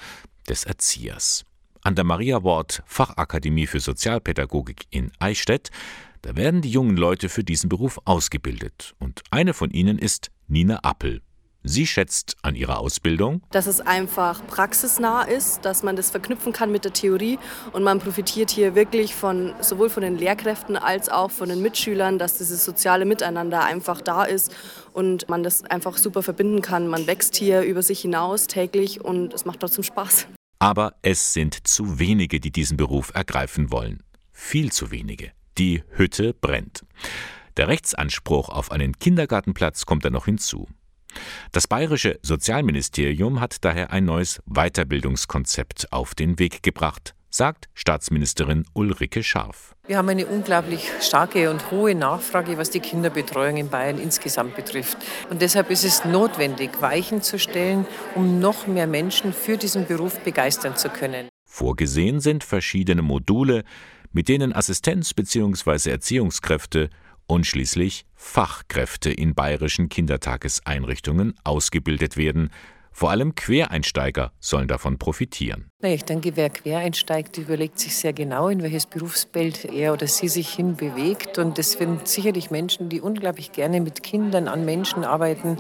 des 0.48 0.64
Erziehers 0.64 1.44
an 1.86 1.96
der 1.96 2.04
Maria 2.04 2.44
Wort 2.44 2.82
Fachakademie 2.86 3.68
für 3.68 3.80
Sozialpädagogik 3.80 4.88
in 4.90 5.12
Eichstätt. 5.20 5.70
Da 6.24 6.36
werden 6.36 6.62
die 6.62 6.72
jungen 6.72 6.98
Leute 6.98 7.30
für 7.30 7.44
diesen 7.44 7.70
Beruf 7.70 8.00
ausgebildet. 8.06 8.96
Und 9.00 9.22
eine 9.30 9.54
von 9.54 9.70
ihnen 9.70 10.00
ist 10.00 10.32
Nina 10.48 10.80
Appel. 10.80 11.22
Sie 11.67 11.88
schätzt 11.88 12.38
an 12.43 12.56
ihrer 12.56 12.78
Ausbildung, 12.78 13.41
dass 13.49 13.65
es 13.65 13.82
einfach 13.82 14.45
praxisnah 14.45 15.23
ist, 15.23 15.65
dass 15.65 15.82
man 15.82 15.95
das 15.95 16.12
verknüpfen 16.12 16.54
kann 16.54 16.71
mit 16.71 16.86
der 16.86 16.93
Theorie 16.93 17.39
und 17.73 17.82
man 17.82 17.99
profitiert 17.99 18.51
hier 18.51 18.75
wirklich 18.75 19.15
von 19.15 19.51
sowohl 19.62 19.89
von 19.89 20.04
den 20.04 20.15
Lehrkräften 20.15 20.78
als 20.78 21.10
auch 21.10 21.32
von 21.32 21.49
den 21.49 21.63
Mitschülern, 21.63 22.19
dass 22.19 22.38
dieses 22.38 22.63
soziale 22.63 23.06
Miteinander 23.06 23.63
einfach 23.63 23.99
da 23.99 24.25
ist 24.25 24.56
und 24.93 25.28
man 25.28 25.41
das 25.41 25.63
einfach 25.63 25.97
super 25.97 26.21
verbinden 26.21 26.62
kann. 26.62 26.88
Man 26.88 27.08
wächst 27.08 27.36
hier 27.36 27.63
über 27.63 27.82
sich 27.82 28.01
hinaus 28.01 28.45
täglich 28.45 29.04
und 29.04 29.34
es 29.34 29.45
macht 29.45 29.62
trotzdem 29.62 29.84
Spaß. 29.84 30.28
Aber 30.60 30.93
es 31.01 31.34
sind 31.34 31.67
zu 31.67 31.97
wenige, 31.97 32.39
die 32.39 32.51
diesen 32.51 32.78
Beruf 32.78 33.12
ergreifen 33.15 33.71
wollen. 33.71 34.04
Viel 34.32 34.71
zu 34.71 34.91
wenige. 34.91 35.32
Die 35.58 35.84
Hütte 35.89 36.36
brennt. 36.36 36.84
Der 37.58 37.69
Rechtsanspruch 37.69 38.49
auf 38.49 38.71
einen 38.71 38.99
Kindergartenplatz 38.99 39.88
kommt 39.88 40.06
dann 40.06 40.13
noch 40.13 40.25
hinzu. 40.25 40.67
Das 41.51 41.67
bayerische 41.67 42.19
Sozialministerium 42.21 43.41
hat 43.41 43.58
daher 43.62 43.91
ein 43.91 44.06
neues 44.06 44.41
Weiterbildungskonzept 44.45 45.91
auf 45.91 46.15
den 46.15 46.39
Weg 46.39 46.63
gebracht 46.63 47.15
sagt 47.36 47.67
Staatsministerin 47.73 48.65
Ulrike 48.73 49.21
Scharf. 49.21 49.75
Wir 49.88 49.97
haben 49.97 50.08
eine 50.08 50.25
unglaublich 50.25 50.89
starke 51.01 51.51
und 51.51 51.69
hohe 51.69 51.93
Nachfrage, 51.93 52.58
was 52.58 52.69
die 52.69 52.80
Kinderbetreuung 52.80 53.58
in 53.58 53.69
Bayern 53.69 53.99
insgesamt 53.99 54.56
betrifft. 54.56 54.97
Und 55.30 55.41
deshalb 55.41 55.69
ist 55.69 55.84
es 55.84 56.06
notwendig, 56.06 56.82
Weichen 56.82 57.21
zu 57.21 57.38
stellen, 57.38 57.86
um 58.15 58.39
noch 58.39 58.67
mehr 58.67 58.88
Menschen 58.88 59.34
für 59.34 59.58
diesen 59.58 59.86
Beruf 59.86 60.19
begeistern 60.19 60.78
zu 60.78 60.89
können. 60.89 61.28
Vorgesehen 61.45 62.21
sind 62.21 62.43
verschiedene 62.43 63.01
Module, 63.01 63.63
mit 64.13 64.30
denen 64.30 64.54
Assistenz- 64.54 65.13
bzw. 65.13 65.91
Erziehungskräfte 65.91 66.89
und 67.28 67.46
schließlich 67.46 68.06
Fachkräfte 68.16 69.12
in 69.12 69.36
bayerischen 69.36 69.90
Kindertageseinrichtungen 69.90 71.36
ausgebildet 71.44 72.18
werden, 72.18 72.52
vor 72.92 73.12
allem 73.12 73.36
Quereinsteiger 73.36 74.32
sollen 74.40 74.68
davon 74.68 74.98
profitieren. 74.98 75.70
Ich 75.93 76.04
denke, 76.04 76.36
wer 76.36 76.50
quereinsteigt, 76.50 77.38
überlegt 77.38 77.80
sich 77.80 77.95
sehr 77.95 78.12
genau, 78.12 78.48
in 78.48 78.63
welches 78.63 78.88
Berufsbild 78.88 79.65
er 79.65 79.93
oder 79.93 80.08
sie 80.08 80.28
sich 80.28 80.50
hin 80.50 80.76
bewegt. 80.76 81.38
Und 81.38 81.58
das 81.58 81.74
sind 81.74 82.08
sicherlich 82.08 82.50
Menschen, 82.50 82.89
die 82.89 83.02
unglaublich 83.02 83.52
gerne 83.52 83.80
mit 83.82 84.02
Kindern 84.02 84.48
an 84.48 84.65
Menschen 84.65 85.04
arbeiten. 85.04 85.60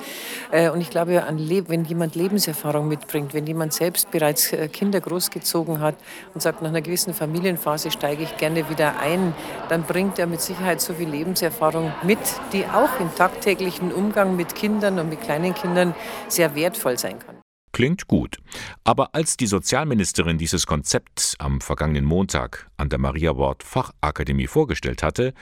Äh, 0.51 0.69
und 0.69 0.81
ich 0.81 0.89
glaube, 0.89 1.23
wenn 1.67 1.85
jemand 1.85 2.15
Lebenserfahrung 2.15 2.87
mitbringt, 2.87 3.33
wenn 3.33 3.45
jemand 3.45 3.73
selbst 3.73 4.09
bereits 4.09 4.51
äh, 4.51 4.67
Kinder 4.67 4.99
großgezogen 4.99 5.79
hat 5.79 5.95
und 6.33 6.41
sagt, 6.41 6.61
nach 6.61 6.69
einer 6.69 6.81
gewissen 6.81 7.13
Familienphase 7.13 7.91
steige 7.91 8.23
ich 8.23 8.35
gerne 8.37 8.67
wieder 8.69 8.99
ein, 8.99 9.33
dann 9.69 9.83
bringt 9.83 10.17
er 10.17 10.25
mit 10.25 10.41
Sicherheit 10.41 10.81
so 10.81 10.93
viel 10.93 11.09
Lebenserfahrung 11.09 11.93
mit, 12.03 12.19
die 12.51 12.65
auch 12.65 12.99
im 12.99 13.13
tagtäglichen 13.15 13.91
Umgang 13.93 14.35
mit 14.35 14.55
Kindern 14.55 14.97
und 14.97 15.09
mit 15.09 15.21
kleinen 15.21 15.53
Kindern 15.53 15.93
sehr 16.27 16.55
wertvoll 16.55 16.97
sein 16.97 17.19
kann. 17.19 17.44
Klingt 17.75 18.07
gut. 18.07 18.37
Aber 18.85 19.15
als 19.15 19.35
die 19.35 19.47
Sozialministerin 19.47 20.37
dieses 20.37 20.65
Konzept 20.65 21.35
am 21.39 21.59
vergangenen 21.59 22.05
Montag 22.05 22.71
an 22.77 22.87
der 22.87 22.99
Maria 22.99 23.35
Wort 23.35 23.63
Fachakademie 23.63 24.47
vorgestellt 24.47 25.03
hatte, 25.03 25.33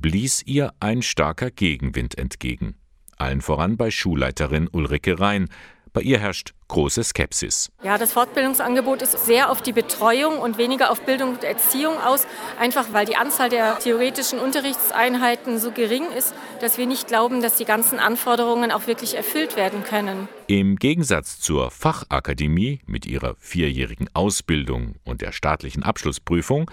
blies 0.00 0.42
ihr 0.46 0.72
ein 0.80 1.02
starker 1.02 1.50
Gegenwind 1.50 2.16
entgegen. 2.16 2.76
Allen 3.18 3.42
voran 3.42 3.76
bei 3.76 3.90
Schulleiterin 3.90 4.70
Ulrike 4.72 5.20
Rhein, 5.20 5.50
bei 5.96 6.02
ihr 6.02 6.18
herrscht 6.18 6.52
große 6.68 7.02
Skepsis. 7.02 7.70
Ja, 7.82 7.96
das 7.96 8.12
Fortbildungsangebot 8.12 9.00
ist 9.00 9.24
sehr 9.24 9.50
auf 9.50 9.62
die 9.62 9.72
Betreuung 9.72 10.40
und 10.40 10.58
weniger 10.58 10.90
auf 10.90 11.00
Bildung 11.00 11.30
und 11.30 11.42
Erziehung 11.42 11.96
aus, 11.96 12.26
einfach 12.60 12.92
weil 12.92 13.06
die 13.06 13.16
Anzahl 13.16 13.48
der 13.48 13.78
theoretischen 13.78 14.38
Unterrichtseinheiten 14.38 15.58
so 15.58 15.72
gering 15.72 16.04
ist, 16.14 16.34
dass 16.60 16.76
wir 16.76 16.86
nicht 16.86 17.06
glauben, 17.06 17.40
dass 17.40 17.56
die 17.56 17.64
ganzen 17.64 17.98
Anforderungen 17.98 18.72
auch 18.72 18.86
wirklich 18.86 19.16
erfüllt 19.16 19.56
werden 19.56 19.84
können. 19.84 20.28
Im 20.48 20.76
Gegensatz 20.76 21.40
zur 21.40 21.70
Fachakademie 21.70 22.80
mit 22.84 23.06
ihrer 23.06 23.34
vierjährigen 23.38 24.10
Ausbildung 24.12 24.96
und 25.06 25.22
der 25.22 25.32
staatlichen 25.32 25.82
Abschlussprüfung 25.82 26.70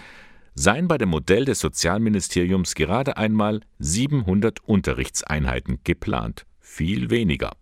seien 0.54 0.86
bei 0.86 0.98
dem 0.98 1.08
Modell 1.08 1.46
des 1.46 1.60
Sozialministeriums 1.60 2.74
gerade 2.74 3.16
einmal 3.16 3.60
700 3.78 4.60
Unterrichtseinheiten 4.68 5.78
geplant. 5.82 6.44
Viel 6.60 7.08
weniger. 7.08 7.52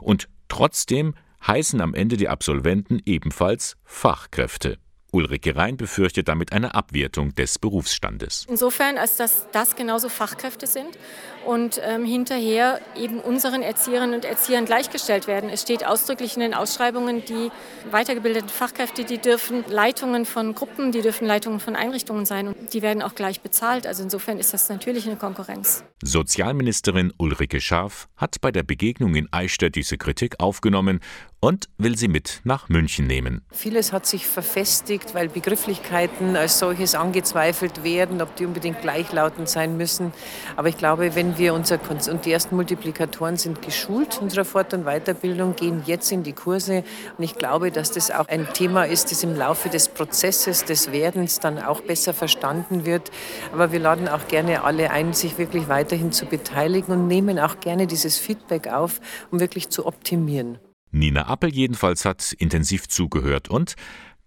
Und 0.00 0.28
Trotzdem 0.48 1.14
heißen 1.46 1.80
am 1.80 1.94
Ende 1.94 2.16
die 2.16 2.28
Absolventen 2.28 3.00
ebenfalls 3.04 3.76
Fachkräfte. 3.84 4.78
Ulrike 5.10 5.56
Rhein 5.56 5.76
befürchtet 5.76 6.28
damit 6.28 6.52
eine 6.52 6.74
Abwertung 6.74 7.34
des 7.34 7.58
Berufsstandes. 7.58 8.44
Insofern, 8.48 8.98
als 8.98 9.16
dass 9.16 9.46
das 9.52 9.74
genauso 9.74 10.08
Fachkräfte 10.08 10.66
sind 10.66 10.98
und 11.46 11.80
ähm, 11.82 12.04
hinterher 12.04 12.80
eben 12.94 13.20
unseren 13.20 13.62
Erzieherinnen 13.62 14.14
und 14.14 14.26
Erziehern 14.26 14.66
gleichgestellt 14.66 15.26
werden. 15.26 15.48
Es 15.48 15.62
steht 15.62 15.86
ausdrücklich 15.86 16.34
in 16.34 16.40
den 16.40 16.52
Ausschreibungen, 16.52 17.24
die 17.24 17.50
weitergebildeten 17.90 18.50
Fachkräfte, 18.50 19.04
die 19.04 19.16
dürfen 19.16 19.64
Leitungen 19.68 20.26
von 20.26 20.54
Gruppen, 20.54 20.92
die 20.92 21.00
dürfen 21.00 21.26
Leitungen 21.26 21.60
von 21.60 21.74
Einrichtungen 21.74 22.26
sein 22.26 22.48
und 22.48 22.74
die 22.74 22.82
werden 22.82 23.02
auch 23.02 23.14
gleich 23.14 23.40
bezahlt. 23.40 23.86
Also 23.86 24.02
insofern 24.02 24.38
ist 24.38 24.52
das 24.52 24.68
natürlich 24.68 25.06
eine 25.06 25.16
Konkurrenz. 25.16 25.84
Sozialministerin 26.02 27.14
Ulrike 27.16 27.60
Scharf 27.60 28.08
hat 28.16 28.42
bei 28.42 28.52
der 28.52 28.62
Begegnung 28.62 29.14
in 29.14 29.32
Eichstätt 29.32 29.74
diese 29.74 29.96
Kritik 29.96 30.38
aufgenommen 30.38 31.00
und 31.40 31.68
will 31.78 31.96
sie 31.96 32.08
mit 32.08 32.40
nach 32.44 32.68
München 32.68 33.06
nehmen. 33.06 33.42
Vieles 33.52 33.92
hat 33.92 34.06
sich 34.06 34.26
verfestigt, 34.26 35.14
weil 35.14 35.28
Begrifflichkeiten 35.28 36.36
als 36.36 36.58
solches 36.58 36.94
angezweifelt 36.94 37.84
werden, 37.84 38.20
ob 38.20 38.34
die 38.36 38.46
unbedingt 38.46 38.80
gleichlautend 38.80 39.48
sein 39.48 39.76
müssen. 39.76 40.12
Aber 40.56 40.68
ich 40.68 40.76
glaube, 40.76 41.14
wenn 41.14 41.38
wir 41.38 41.54
unser 41.54 41.78
Kon 41.78 41.98
und 42.10 42.24
die 42.24 42.32
ersten 42.32 42.56
Multiplikatoren 42.56 43.36
sind 43.36 43.62
geschult 43.62 44.20
unserer 44.20 44.44
Fort- 44.44 44.74
und 44.74 44.84
Weiterbildung, 44.84 45.56
gehen 45.56 45.82
jetzt 45.86 46.12
in 46.12 46.22
die 46.22 46.32
Kurse 46.32 46.84
und 47.16 47.24
ich 47.24 47.34
glaube, 47.36 47.70
dass 47.70 47.90
das 47.90 48.10
auch 48.10 48.28
ein 48.28 48.46
Thema 48.52 48.84
ist, 48.84 49.10
das 49.10 49.22
im 49.22 49.34
Laufe 49.36 49.68
des 49.68 49.88
Prozesses 49.88 50.64
des 50.64 50.92
Werdens 50.92 51.40
dann 51.40 51.58
auch 51.58 51.80
besser 51.80 52.14
verstanden 52.14 52.84
wird. 52.84 53.10
Aber 53.52 53.72
wir 53.72 53.80
laden 53.80 54.08
auch 54.08 54.28
gerne 54.28 54.64
alle 54.64 54.90
ein, 54.90 55.12
sich 55.12 55.38
wirklich 55.38 55.68
weiterhin 55.68 56.12
zu 56.12 56.26
beteiligen 56.26 56.92
und 56.92 57.06
nehmen 57.06 57.38
auch 57.38 57.60
gerne 57.60 57.86
dieses 57.86 58.18
Feedback 58.18 58.68
auf, 58.68 59.00
um 59.30 59.40
wirklich 59.40 59.68
zu 59.68 59.86
optimieren. 59.86 60.58
Nina 60.90 61.26
Appel 61.26 61.52
jedenfalls 61.52 62.04
hat 62.04 62.32
intensiv 62.32 62.88
zugehört 62.88 63.48
und 63.48 63.74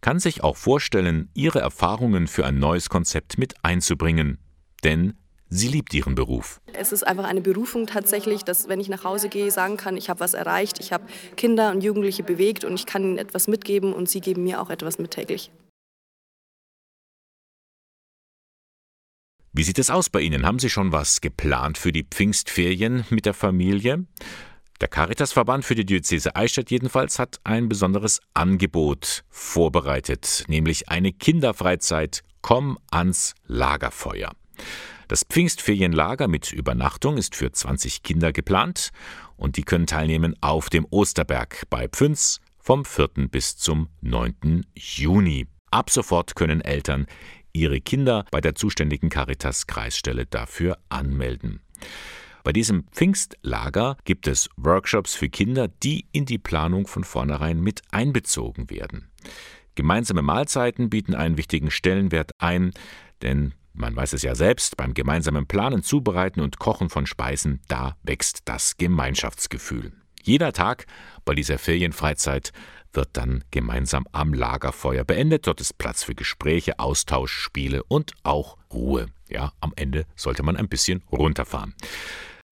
kann 0.01 0.19
sich 0.19 0.43
auch 0.43 0.57
vorstellen, 0.57 1.29
ihre 1.33 1.59
Erfahrungen 1.59 2.27
für 2.27 2.45
ein 2.45 2.59
neues 2.59 2.89
Konzept 2.89 3.37
mit 3.37 3.53
einzubringen. 3.63 4.39
Denn 4.83 5.13
sie 5.47 5.67
liebt 5.67 5.93
ihren 5.93 6.15
Beruf. 6.15 6.59
Es 6.73 6.91
ist 6.91 7.05
einfach 7.05 7.25
eine 7.25 7.41
Berufung 7.41 7.85
tatsächlich, 7.85 8.43
dass 8.43 8.67
wenn 8.67 8.79
ich 8.79 8.89
nach 8.89 9.03
Hause 9.03 9.29
gehe, 9.29 9.51
sagen 9.51 9.77
kann, 9.77 9.97
ich 9.97 10.09
habe 10.09 10.19
was 10.19 10.33
erreicht, 10.33 10.79
ich 10.79 10.91
habe 10.91 11.05
Kinder 11.37 11.71
und 11.71 11.83
Jugendliche 11.83 12.23
bewegt 12.23 12.63
und 12.63 12.73
ich 12.73 12.85
kann 12.85 13.03
ihnen 13.03 13.17
etwas 13.17 13.47
mitgeben 13.47 13.93
und 13.93 14.09
sie 14.09 14.21
geben 14.21 14.43
mir 14.43 14.61
auch 14.61 14.69
etwas 14.69 14.97
mit 14.97 15.11
täglich. 15.11 15.51
Wie 19.53 19.63
sieht 19.63 19.79
es 19.79 19.89
aus 19.89 20.09
bei 20.09 20.21
Ihnen? 20.21 20.45
Haben 20.45 20.59
Sie 20.59 20.69
schon 20.69 20.93
was 20.93 21.19
geplant 21.19 21.77
für 21.77 21.91
die 21.91 22.05
Pfingstferien 22.09 23.03
mit 23.09 23.25
der 23.25 23.33
Familie? 23.33 24.05
Der 24.81 24.87
Caritasverband 24.87 25.63
für 25.63 25.75
die 25.75 25.85
Diözese 25.85 26.35
Eichstätt 26.35 26.71
jedenfalls 26.71 27.19
hat 27.19 27.39
ein 27.43 27.69
besonderes 27.69 28.19
Angebot 28.33 29.23
vorbereitet, 29.29 30.45
nämlich 30.47 30.89
eine 30.89 31.13
Kinderfreizeit 31.13 32.23
Komm 32.41 32.79
ans 32.89 33.35
Lagerfeuer. 33.45 34.31
Das 35.07 35.23
Pfingstferienlager 35.23 36.27
mit 36.27 36.51
Übernachtung 36.51 37.17
ist 37.17 37.35
für 37.35 37.51
20 37.51 38.01
Kinder 38.01 38.33
geplant 38.33 38.89
und 39.37 39.55
die 39.55 39.61
können 39.61 39.85
teilnehmen 39.85 40.35
auf 40.41 40.71
dem 40.71 40.87
Osterberg 40.89 41.61
bei 41.69 41.87
Pfünz 41.87 42.39
vom 42.57 42.83
4. 42.83 43.27
bis 43.29 43.57
zum 43.57 43.87
9. 44.01 44.65
Juni. 44.73 45.45
Ab 45.69 45.91
sofort 45.91 46.35
können 46.35 46.59
Eltern 46.59 47.05
ihre 47.53 47.81
Kinder 47.81 48.25
bei 48.31 48.41
der 48.41 48.55
zuständigen 48.55 49.09
Caritas-Kreisstelle 49.09 50.25
dafür 50.25 50.79
anmelden. 50.89 51.61
Bei 52.43 52.53
diesem 52.53 52.85
Pfingstlager 52.91 53.97
gibt 54.03 54.27
es 54.27 54.49
Workshops 54.57 55.13
für 55.15 55.29
Kinder, 55.29 55.67
die 55.67 56.05
in 56.11 56.25
die 56.25 56.37
Planung 56.37 56.87
von 56.87 57.03
vornherein 57.03 57.59
mit 57.59 57.81
einbezogen 57.91 58.69
werden. 58.69 59.09
Gemeinsame 59.75 60.21
Mahlzeiten 60.21 60.89
bieten 60.89 61.15
einen 61.15 61.37
wichtigen 61.37 61.71
Stellenwert 61.71 62.31
ein, 62.39 62.71
denn 63.21 63.53
man 63.73 63.95
weiß 63.95 64.13
es 64.13 64.21
ja 64.21 64.35
selbst, 64.35 64.75
beim 64.75 64.93
gemeinsamen 64.93 65.47
Planen, 65.47 65.81
Zubereiten 65.81 66.41
und 66.41 66.59
Kochen 66.59 66.89
von 66.89 67.05
Speisen, 67.05 67.61
da 67.67 67.95
wächst 68.03 68.41
das 68.45 68.77
Gemeinschaftsgefühl. 68.77 69.93
Jeder 70.23 70.51
Tag 70.51 70.85
bei 71.25 71.33
dieser 71.33 71.57
Ferienfreizeit 71.57 72.51
wird 72.93 73.09
dann 73.13 73.43
gemeinsam 73.51 74.05
am 74.11 74.33
Lagerfeuer 74.33 75.03
beendet. 75.03 75.47
Dort 75.47 75.61
ist 75.61 75.77
Platz 75.77 76.03
für 76.03 76.15
Gespräche, 76.15 76.79
Austausch, 76.79 77.31
Spiele 77.31 77.83
und 77.83 78.11
auch 78.23 78.57
Ruhe. 78.71 79.07
Ja, 79.29 79.53
am 79.61 79.71
Ende 79.75 80.05
sollte 80.15 80.43
man 80.43 80.57
ein 80.57 80.67
bisschen 80.67 81.03
runterfahren. 81.11 81.73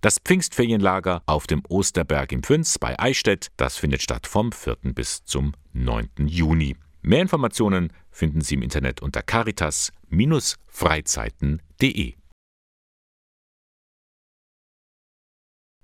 Das 0.02 0.18
Pfingstferienlager 0.18 1.24
auf 1.26 1.46
dem 1.46 1.62
Osterberg 1.68 2.32
im 2.32 2.42
Pfünz 2.42 2.80
bei 2.80 2.98
Eichstätt, 2.98 3.52
das 3.58 3.76
findet 3.76 4.02
statt 4.02 4.28
vom 4.28 4.54
4. 4.54 4.78
bis 4.94 5.26
zum 5.26 5.52
9. 5.74 6.10
Juni. 6.26 6.78
Mehr 7.02 7.22
Informationen 7.22 7.92
finden 8.10 8.40
Sie 8.40 8.56
im 8.56 8.62
Internet 8.62 9.02
unter 9.02 9.22
caritas-freizeiten.de. 9.22 12.14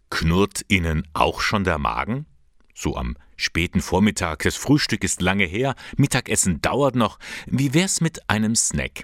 Knurrt 0.09 0.61
Ihnen 0.69 1.05
auch 1.13 1.41
schon 1.41 1.65
der 1.65 1.77
Magen? 1.77 2.25
So 2.73 2.95
am 2.95 3.17
späten 3.35 3.81
Vormittag, 3.81 4.43
das 4.43 4.55
Frühstück 4.55 5.03
ist 5.03 5.21
lange 5.21 5.43
her, 5.43 5.75
Mittagessen 5.97 6.61
dauert 6.61 6.95
noch. 6.95 7.19
Wie 7.47 7.73
wär's 7.73 7.99
mit 7.99 8.29
einem 8.29 8.55
Snack? 8.55 9.03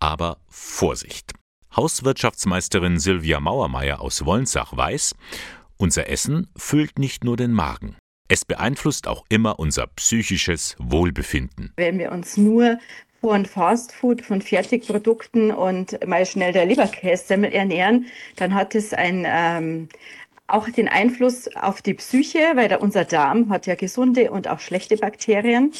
Aber 0.00 0.38
Vorsicht! 0.48 1.32
Hauswirtschaftsmeisterin 1.76 2.98
Silvia 2.98 3.40
Mauermeier 3.40 4.00
aus 4.00 4.24
Wolnsach 4.24 4.76
weiß, 4.76 5.14
unser 5.78 6.08
Essen 6.08 6.48
füllt 6.56 6.98
nicht 6.98 7.24
nur 7.24 7.36
den 7.36 7.52
Magen. 7.52 7.96
Es 8.28 8.44
beeinflusst 8.44 9.08
auch 9.08 9.24
immer 9.28 9.58
unser 9.58 9.86
psychisches 9.88 10.76
Wohlbefinden. 10.78 11.72
Wenn 11.76 11.98
wir 11.98 12.12
uns 12.12 12.36
nur 12.36 12.78
von 13.20 13.46
Fastfood, 13.46 14.22
von 14.22 14.42
Fertigprodukten 14.42 15.50
und 15.50 15.98
mal 16.06 16.26
schnell 16.26 16.52
der 16.52 16.66
Leberkässemmel 16.66 17.52
ernähren, 17.52 18.06
dann 18.36 18.54
hat 18.54 18.74
es 18.74 18.92
ein, 18.92 19.24
ähm, 19.26 19.88
auch 20.46 20.68
den 20.68 20.88
Einfluss 20.88 21.48
auf 21.56 21.82
die 21.82 21.94
Psyche, 21.94 22.38
weil 22.54 22.68
der, 22.68 22.82
unser 22.82 23.04
Darm 23.04 23.48
hat 23.48 23.66
ja 23.66 23.74
gesunde 23.74 24.30
und 24.30 24.48
auch 24.48 24.60
schlechte 24.60 24.96
Bakterien. 24.96 25.72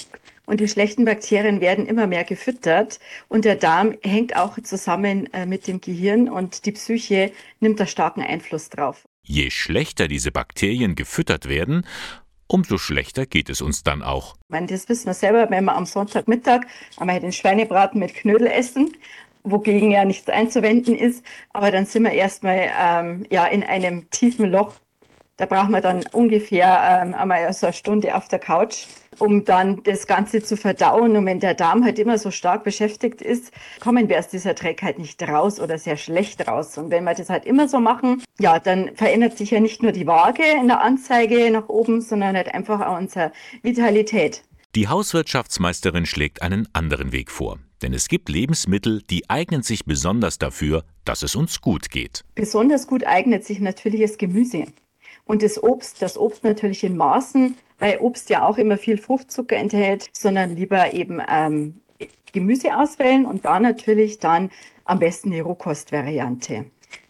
Und 0.47 0.61
die 0.61 0.69
schlechten 0.69 1.05
Bakterien 1.05 1.61
werden 1.61 1.87
immer 1.87 2.07
mehr 2.07 2.25
gefüttert. 2.25 2.99
Und 3.29 3.45
der 3.45 3.57
Darm 3.57 3.95
hängt 4.03 4.37
auch 4.37 4.59
zusammen 4.63 5.33
äh, 5.33 5.47
mit 5.47 5.67
dem 5.67 5.81
Gehirn 5.81 6.29
und 6.29 6.67
die 6.67 6.73
Psyche 6.73 7.33
nimmt 7.61 7.79
da 7.79 7.87
starken 7.87 8.23
Einfluss 8.23 8.69
drauf. 8.69 9.05
Je 9.23 9.51
schlechter 9.51 10.09
diese 10.09 10.33
Bakterien 10.33 10.97
gefüttert 10.97 11.49
werden, 11.49 11.87
umso 12.49 12.77
schlechter 12.77 13.25
geht 13.25 13.49
es 13.51 13.63
uns 13.63 13.85
dann 13.85 14.03
auch. 14.03 14.35
Ich 14.35 14.51
meine, 14.51 14.67
das 14.67 14.89
wissen 14.89 15.07
wir 15.07 15.15
selber, 15.15 15.49
wenn 15.51 15.65
wir 15.65 15.77
am 15.77 15.87
Sonntagmittag 15.87 16.63
einmal 16.97 17.21
den 17.21 17.33
Schweinebraten 17.33 18.01
mit 18.01 18.15
Knödel 18.15 18.49
essen, 18.49 18.97
wogegen 19.45 19.91
ja 19.91 20.05
nichts 20.05 20.29
einzuwenden 20.29 20.97
ist, 20.97 21.25
aber 21.51 21.71
dann 21.71 21.87
sind 21.87 22.03
wir 22.03 22.13
erstmal 22.13 22.71
ähm, 22.79 23.27
ja, 23.31 23.47
in 23.47 23.63
einem 23.63 24.11
tiefen 24.11 24.51
Loch. 24.51 24.75
Da 25.37 25.47
brauchen 25.47 25.71
wir 25.71 25.81
dann 25.81 26.05
ungefähr 26.13 27.03
ähm, 27.03 27.15
einmal 27.15 27.53
so 27.53 27.67
eine 27.67 27.73
Stunde 27.73 28.15
auf 28.15 28.29
der 28.29 28.39
Couch 28.39 28.87
um 29.19 29.45
dann 29.45 29.83
das 29.85 30.07
Ganze 30.07 30.43
zu 30.43 30.57
verdauen. 30.57 31.17
Und 31.17 31.27
wenn 31.27 31.41
der 31.41 31.55
Darm 31.55 31.85
halt 31.85 31.99
immer 31.99 32.19
so 32.19 32.31
stark 32.31 32.65
beschäftigt 32.65 33.23
ist, 33.23 33.53
kommen 33.81 34.09
wir 34.09 34.19
aus 34.19 34.29
dieser 34.29 34.55
Dreck 34.55 34.83
halt 34.83 34.99
nicht 34.99 35.23
raus 35.23 35.61
oder 35.61 35.79
sehr 35.79 35.97
schlecht 35.97 36.47
raus. 36.49 36.77
Und 36.79 36.91
wenn 36.91 37.05
wir 37.05 37.15
das 37.15 37.31
halt 37.31 37.45
immer 37.45 37.69
so 37.69 37.81
machen, 37.81 38.23
ja, 38.39 38.59
dann 38.59 38.95
verändert 38.95 39.37
sich 39.39 39.51
ja 39.51 39.61
nicht 39.61 39.83
nur 39.83 39.93
die 39.93 40.07
Waage 40.07 40.45
in 40.61 40.69
der 40.69 40.83
Anzeige 40.83 41.51
nach 41.51 41.69
oben, 41.69 42.01
sondern 42.01 42.37
halt 42.37 42.55
einfach 42.55 42.81
auch 42.81 42.99
unsere 42.99 43.33
Vitalität. 43.63 44.43
Die 44.75 44.89
Hauswirtschaftsmeisterin 44.89 46.07
schlägt 46.07 46.41
einen 46.41 46.67
anderen 46.73 47.13
Weg 47.13 47.31
vor. 47.31 47.59
Denn 47.83 47.93
es 47.93 48.09
gibt 48.09 48.29
Lebensmittel, 48.29 49.03
die 49.03 49.29
eignen 49.29 49.63
sich 49.63 49.85
besonders 49.85 50.39
dafür, 50.39 50.85
dass 51.05 51.23
es 51.23 51.35
uns 51.35 51.61
gut 51.61 51.91
geht. 51.91 52.25
Besonders 52.37 52.87
gut 52.87 53.05
eignet 53.05 53.45
sich 53.45 53.59
natürlich 53.59 54.01
das 54.03 54.19
Gemüse. 54.19 54.67
Und 55.33 55.43
das 55.43 55.63
Obst, 55.63 56.03
das 56.03 56.19
Obst 56.19 56.45
natürlich 56.45 56.85
in 56.85 56.95
Maßen, 56.95 57.57
weil 57.79 57.97
Obst 58.01 58.29
ja 58.29 58.47
auch 58.47 58.59
immer 58.59 58.77
viel 58.77 58.99
Fruchtzucker 58.99 59.57
enthält, 59.57 60.11
sondern 60.13 60.57
lieber 60.57 60.93
eben 60.93 61.23
ähm, 61.27 61.81
Gemüse 62.35 62.77
auswählen 62.77 63.25
und 63.25 63.47
da 63.47 63.59
natürlich 63.59 64.19
dann 64.19 64.51
am 64.85 64.99
besten 64.99 65.31
die 65.31 65.41
Rohkostvariante 65.41 66.67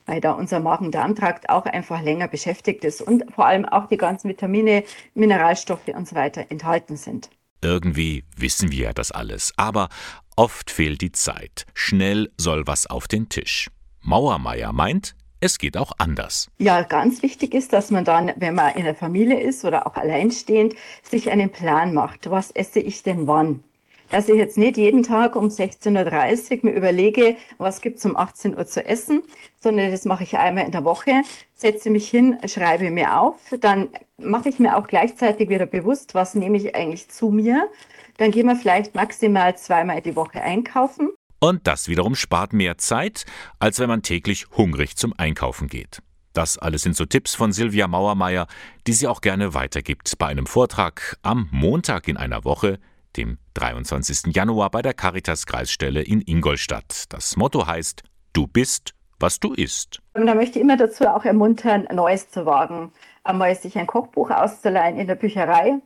weil 0.06 0.20
da 0.20 0.32
unser 0.32 0.60
Magen-Darm-Trakt 0.60 1.48
auch 1.48 1.64
einfach 1.64 2.02
länger 2.02 2.28
beschäftigt 2.28 2.84
ist 2.84 3.02
und 3.02 3.24
vor 3.32 3.46
allem 3.46 3.64
auch 3.64 3.86
die 3.86 3.96
ganzen 3.96 4.28
Vitamine, 4.28 4.84
Mineralstoffe 5.14 5.88
und 5.88 6.06
so 6.08 6.14
weiter 6.14 6.46
enthalten 6.48 6.96
sind. 6.96 7.28
Irgendwie 7.62 8.24
wissen 8.36 8.70
wir 8.70 8.84
ja 8.84 8.92
das 8.92 9.10
alles, 9.10 9.52
aber 9.56 9.88
oft 10.36 10.70
fehlt 10.70 11.00
die 11.00 11.12
Zeit. 11.12 11.66
Schnell 11.74 12.30
soll 12.36 12.66
was 12.66 12.86
auf 12.86 13.08
den 13.08 13.28
Tisch. 13.28 13.68
Mauermeier 14.00 14.72
meint, 14.72 15.14
es 15.42 15.58
geht 15.58 15.76
auch 15.76 15.92
anders. 15.98 16.48
Ja, 16.58 16.82
ganz 16.82 17.22
wichtig 17.22 17.52
ist, 17.52 17.72
dass 17.72 17.90
man 17.90 18.04
dann, 18.04 18.32
wenn 18.36 18.54
man 18.54 18.74
in 18.76 18.84
der 18.84 18.94
Familie 18.94 19.40
ist 19.40 19.64
oder 19.64 19.86
auch 19.86 19.96
alleinstehend, 19.96 20.74
sich 21.02 21.30
einen 21.30 21.50
Plan 21.50 21.92
macht. 21.92 22.30
Was 22.30 22.52
esse 22.52 22.80
ich 22.80 23.02
denn 23.02 23.26
wann? 23.26 23.64
dass 24.10 24.28
ich 24.28 24.36
jetzt 24.36 24.58
nicht 24.58 24.76
jeden 24.76 25.02
Tag 25.02 25.36
um 25.36 25.46
16.30 25.46 26.52
Uhr 26.52 26.70
mir 26.70 26.76
überlege, 26.76 27.36
was 27.56 27.80
gibt 27.80 27.96
es 27.96 28.04
um 28.04 28.14
18 28.14 28.56
Uhr 28.58 28.66
zu 28.66 28.84
essen, 28.84 29.22
sondern 29.58 29.90
das 29.90 30.04
mache 30.04 30.22
ich 30.22 30.36
einmal 30.36 30.66
in 30.66 30.70
der 30.70 30.84
Woche, 30.84 31.22
setze 31.54 31.88
mich 31.88 32.10
hin, 32.10 32.36
schreibe 32.44 32.90
mir 32.90 33.18
auf, 33.18 33.36
dann 33.58 33.88
mache 34.18 34.50
ich 34.50 34.58
mir 34.58 34.76
auch 34.76 34.86
gleichzeitig 34.86 35.48
wieder 35.48 35.64
bewusst, 35.64 36.14
was 36.14 36.34
nehme 36.34 36.58
ich 36.58 36.74
eigentlich 36.74 37.08
zu 37.08 37.30
mir. 37.30 37.70
Dann 38.18 38.32
gehen 38.32 38.46
wir 38.46 38.56
vielleicht 38.56 38.94
maximal 38.94 39.56
zweimal 39.56 40.02
die 40.02 40.14
Woche 40.14 40.42
einkaufen. 40.42 41.08
Und 41.42 41.66
das 41.66 41.88
wiederum 41.88 42.14
spart 42.14 42.52
mehr 42.52 42.78
Zeit, 42.78 43.26
als 43.58 43.80
wenn 43.80 43.88
man 43.88 44.02
täglich 44.02 44.46
hungrig 44.56 44.96
zum 44.96 45.12
Einkaufen 45.16 45.66
geht. 45.66 46.00
Das 46.34 46.56
alles 46.56 46.82
sind 46.82 46.94
so 46.94 47.04
Tipps 47.04 47.34
von 47.34 47.52
Silvia 47.52 47.88
Mauermeier, 47.88 48.46
die 48.86 48.92
sie 48.92 49.08
auch 49.08 49.20
gerne 49.20 49.52
weitergibt 49.52 50.16
bei 50.18 50.28
einem 50.28 50.46
Vortrag 50.46 51.18
am 51.22 51.48
Montag 51.50 52.06
in 52.06 52.16
einer 52.16 52.44
Woche 52.44 52.78
dem 53.16 53.38
23. 53.54 54.32
Januar 54.36 54.70
bei 54.70 54.82
der 54.82 54.94
Caritas 54.94 55.44
Kreisstelle 55.44 56.02
in 56.02 56.20
Ingolstadt. 56.20 57.06
Das 57.12 57.36
Motto 57.36 57.66
heißt 57.66 58.04
Du 58.32 58.46
bist, 58.46 58.94
was 59.18 59.40
du 59.40 59.52
isst. 59.52 60.00
Und 60.14 60.26
da 60.26 60.36
möchte 60.36 60.60
ich 60.60 60.64
immer 60.64 60.76
dazu 60.76 61.08
auch 61.08 61.24
ermuntern, 61.24 61.88
Neues 61.92 62.30
zu 62.30 62.46
wagen. 62.46 62.92
Einmal 63.24 63.56
sich 63.56 63.76
ein 63.76 63.88
Kochbuch 63.88 64.30
auszuleihen 64.30 64.96
in 64.96 65.08
der 65.08 65.16
Bücherei. 65.16 65.80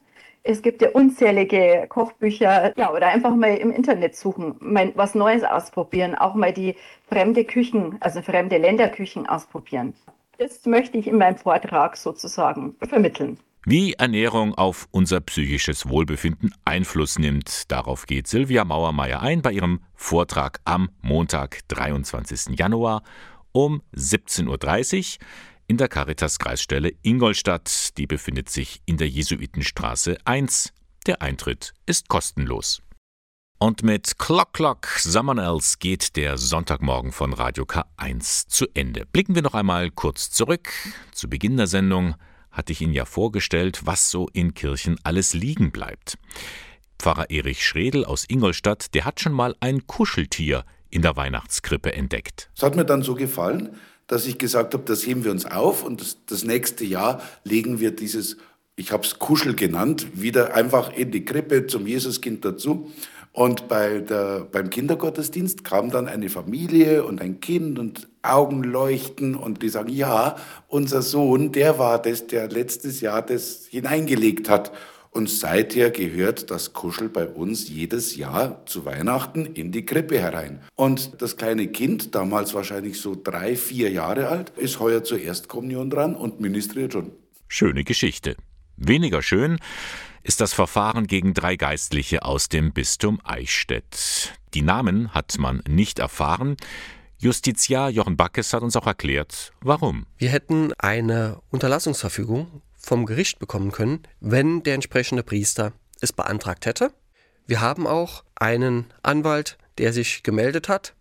Es 0.49 0.63
gibt 0.63 0.81
ja 0.81 0.91
unzählige 0.91 1.87
Kochbücher, 1.89 2.73
ja, 2.77 2.93
oder 2.93 3.09
einfach 3.09 3.35
mal 3.35 3.57
im 3.57 3.73
Internet 3.73 4.15
suchen, 4.15 4.55
mal 4.61 4.93
was 4.95 5.17
Neues 5.17 5.43
ausprobieren, 5.43 6.15
auch 6.15 6.35
mal 6.35 6.53
die 6.53 6.77
fremde 7.09 7.45
Küchen, 7.45 7.97
also 7.99 8.23
fremde 8.23 8.57
Länderküchen 8.57 9.27
ausprobieren. 9.27 9.95
Das 10.39 10.65
möchte 10.65 10.99
ich 10.99 11.09
in 11.09 11.19
meinem 11.19 11.37
Vortrag 11.37 11.97
sozusagen 11.97 12.77
vermitteln. 12.81 13.39
Wie 13.65 13.95
Ernährung 13.95 14.55
auf 14.55 14.87
unser 14.93 15.21
psychisches 15.21 15.89
Wohlbefinden 15.89 16.55
Einfluss 16.65 17.19
nimmt, 17.19 17.73
darauf 17.73 18.07
geht 18.07 18.29
Silvia 18.29 18.65
Mauermeier 18.65 19.23
ein 19.23 19.43
bei 19.43 19.51
ihrem 19.51 19.81
Vortrag 19.97 20.61
am 20.65 20.91
Montag, 21.03 21.67
23. 21.67 22.57
Januar 22.57 23.03
um 23.51 23.83
17.30 23.97 24.47
Uhr 25.19 25.25
in 25.69 25.77
der 25.77 25.89
Caritas 25.89 26.39
Kreisstelle 26.39 26.93
Ingolstadt. 27.03 27.97
Die 27.99 28.07
befindet 28.07 28.49
sich 28.49 28.81
in 28.87 28.97
der 28.97 29.09
Jesuitenstraße 29.09 30.19
1. 30.25 30.73
Der 31.07 31.23
Eintritt 31.23 31.75
ist 31.87 32.09
kostenlos. 32.09 32.83
Und 33.59 33.83
mit 33.83 34.19
Clock 34.19 34.53
Clock 34.53 34.87
Someone 34.99 35.43
Else 35.43 35.77
geht 35.79 36.17
der 36.17 36.37
Sonntagmorgen 36.37 37.11
von 37.11 37.33
Radio 37.33 37.65
K1 37.65 38.49
zu 38.49 38.67
Ende. 38.75 39.07
Blicken 39.07 39.35
wir 39.35 39.43
noch 39.43 39.55
einmal 39.55 39.91
kurz 39.91 40.31
zurück. 40.31 40.69
Zu 41.13 41.29
Beginn 41.29 41.57
der 41.57 41.67
Sendung 41.67 42.17
hatte 42.51 42.73
ich 42.73 42.81
Ihnen 42.81 42.93
ja 42.93 43.05
vorgestellt, 43.05 43.81
was 43.85 44.11
so 44.11 44.29
in 44.33 44.55
Kirchen 44.55 44.99
alles 45.05 45.33
liegen 45.33 45.73
bleibt. 45.73 46.19
Pfarrer 46.99 47.31
Erich 47.31 47.67
Schredel 47.67 48.05
aus 48.05 48.25
Ingolstadt, 48.29 48.95
der 48.95 49.05
hat 49.05 49.21
schon 49.21 49.33
mal 49.33 49.55
ein 49.61 49.87
Kuscheltier 49.87 50.65
in 50.91 51.03
der 51.03 51.17
Weihnachtskrippe 51.17 51.93
entdeckt. 51.93 52.51
Es 52.57 52.63
hat 52.63 52.77
mir 52.77 52.85
dann 52.85 53.03
so 53.03 53.15
gefallen, 53.15 53.77
dass 54.07 54.27
ich 54.27 54.39
gesagt 54.39 54.75
habe, 54.75 54.85
das 54.85 55.07
heben 55.07 55.25
wir 55.25 55.31
uns 55.31 55.47
auf 55.47 55.85
und 55.85 56.01
das, 56.01 56.19
das 56.27 56.45
nächste 56.45 56.85
Jahr 56.85 57.21
legen 57.45 57.81
wir 57.81 57.91
dieses, 57.91 58.37
ich 58.77 58.93
habe 58.93 59.05
es 59.05 59.19
Kuschel 59.19 59.55
genannt, 59.55 60.07
wieder 60.15 60.55
einfach 60.55 60.93
in 60.97 61.11
die 61.11 61.25
Krippe 61.25 61.67
zum 61.67 61.87
Jesuskind 61.87 62.45
dazu. 62.45 62.91
Und 63.33 63.69
bei 63.69 63.99
der, 63.99 64.47
beim 64.51 64.71
Kindergottesdienst 64.71 65.63
kam 65.63 65.91
dann 65.91 66.09
eine 66.09 66.31
Familie 66.31 67.05
und 67.05 67.21
ein 67.21 67.41
Kind 67.41 67.79
und 67.79 68.09
Augen 68.23 68.63
leuchten 68.65 69.35
und 69.35 69.63
die 69.63 69.69
sagen, 69.69 69.91
ja, 69.91 70.37
unser 70.69 71.03
Sohn, 71.03 71.53
der 71.53 71.79
war 71.79 72.01
das, 72.01 72.27
der 72.27 72.49
letztes 72.49 73.03
Jahr 73.03 73.21
das 73.21 73.67
hineingelegt 73.69 74.49
hat. 74.49 74.73
Und 75.17 75.31
seither 75.31 75.91
gehört 75.91 76.51
das 76.51 76.75
Kuschel 76.75 77.09
bei 77.09 77.27
uns 77.27 77.71
jedes 77.71 78.17
Jahr 78.17 78.67
zu 78.67 78.85
Weihnachten 78.85 79.47
in 79.47 79.73
die 79.73 79.87
Krippe 79.87 80.21
herein. 80.21 80.61
Und 80.75 81.23
das 81.23 81.39
kleine 81.39 81.69
Kind, 81.69 82.15
damals 82.15 82.53
wahrscheinlich 82.53 83.01
so 83.01 83.17
drei, 83.19 83.57
vier 83.57 83.91
Jahre 83.91 84.29
alt, 84.29 84.51
ist 84.59 84.79
heuer 84.79 85.05
zur 85.05 85.19
Erstkommunion 85.19 85.89
dran 85.89 86.15
und 86.15 86.41
ministriert 86.41 86.93
schon. 86.93 87.13
Schöne 87.49 87.83
Geschichte. 87.83 88.37
Weniger 88.77 89.23
schön 89.23 89.59
ist 90.23 90.43
das 90.43 90.53
Verfahren 90.53 91.07
gegen 91.07 91.33
drei 91.33 91.57
Geistliche 91.57 92.23
aus 92.23 92.51
dem 92.51 92.75
Bistum 92.75 93.19
Eichstätt. 93.25 94.35
Die 94.53 94.61
Namen 94.61 95.15
hat 95.15 95.39
man 95.39 95.63
nicht 95.67 95.99
erfahren. 95.99 96.59
Justiziar 97.17 97.89
Jochen 97.89 98.19
Backes 98.19 98.53
hat 98.53 98.63
uns 98.63 98.77
auch 98.77 98.87
erklärt, 98.87 99.55
warum. 99.63 100.05
Wir 100.19 100.29
hätten 100.29 100.75
eine 100.75 101.41
Unterlassungsverfügung 101.49 102.61
vom 102.87 103.05
Gericht 103.05 103.41
bekommen 103.41 103.73
können, 103.73 104.05
wenn 104.21 104.63
der 104.63 104.75
entsprechende 104.75 105.25
Priester 105.25 105.73
es 106.01 106.13
beantragt 106.13 106.67
hätte. 106.67 106.93
Wir 107.45 107.61
haben 107.61 107.85
auch 107.85 108.23
einen 108.37 108.87
Anwalt, 109.03 109.59
der 109.79 109.93
sich 109.93 110.23
gemeldet 110.23 110.69
hat 110.69 110.95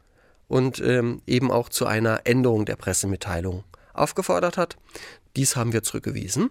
und 0.47 0.79
ähm, 0.79 1.21
eben 1.27 1.51
auch 1.51 1.69
zu 1.69 1.85
einer 1.85 2.21
Änderung 2.23 2.65
der 2.65 2.75
Pressemitteilung 2.75 3.63
aufgefordert 3.93 4.57
hat. 4.57 4.77
Dies 5.35 5.55
haben 5.55 5.73
wir 5.73 5.83
zurückgewiesen, 5.83 6.49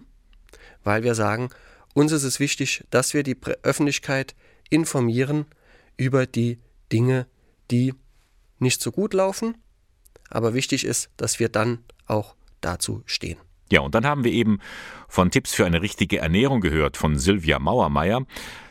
weil 0.85 1.03
wir 1.03 1.15
sagen, 1.15 1.49
uns 1.93 2.13
ist 2.13 2.23
es 2.23 2.39
wichtig, 2.39 2.85
dass 2.89 3.13
wir 3.13 3.23
die 3.23 3.37
Öffentlichkeit 3.61 4.35
informieren 4.69 5.47
über 5.97 6.27
die 6.27 6.59
Dinge, 6.93 7.27
die 7.71 7.93
nicht 8.59 8.81
so 8.81 8.89
gut 8.89 9.13
laufen. 9.13 9.57
Aber 10.29 10.53
wichtig 10.53 10.85
ist, 10.85 11.09
dass 11.17 11.39
wir 11.39 11.49
dann 11.49 11.79
auch 12.05 12.35
dazu 12.61 13.03
stehen. 13.05 13.37
Ja, 13.75 13.81
und 13.81 13.93
dann 13.93 14.05
haben 14.05 14.23
wir 14.23 14.31
eben 14.31 14.59
von 15.09 15.31
Tipps 15.31 15.53
für 15.53 15.65
eine 15.65 15.81
richtige 15.81 16.19
Ernährung 16.19 16.61
gehört 16.61 16.95
von 16.95 17.17
Sylvia 17.17 17.59
Mauermeier. 17.59 18.21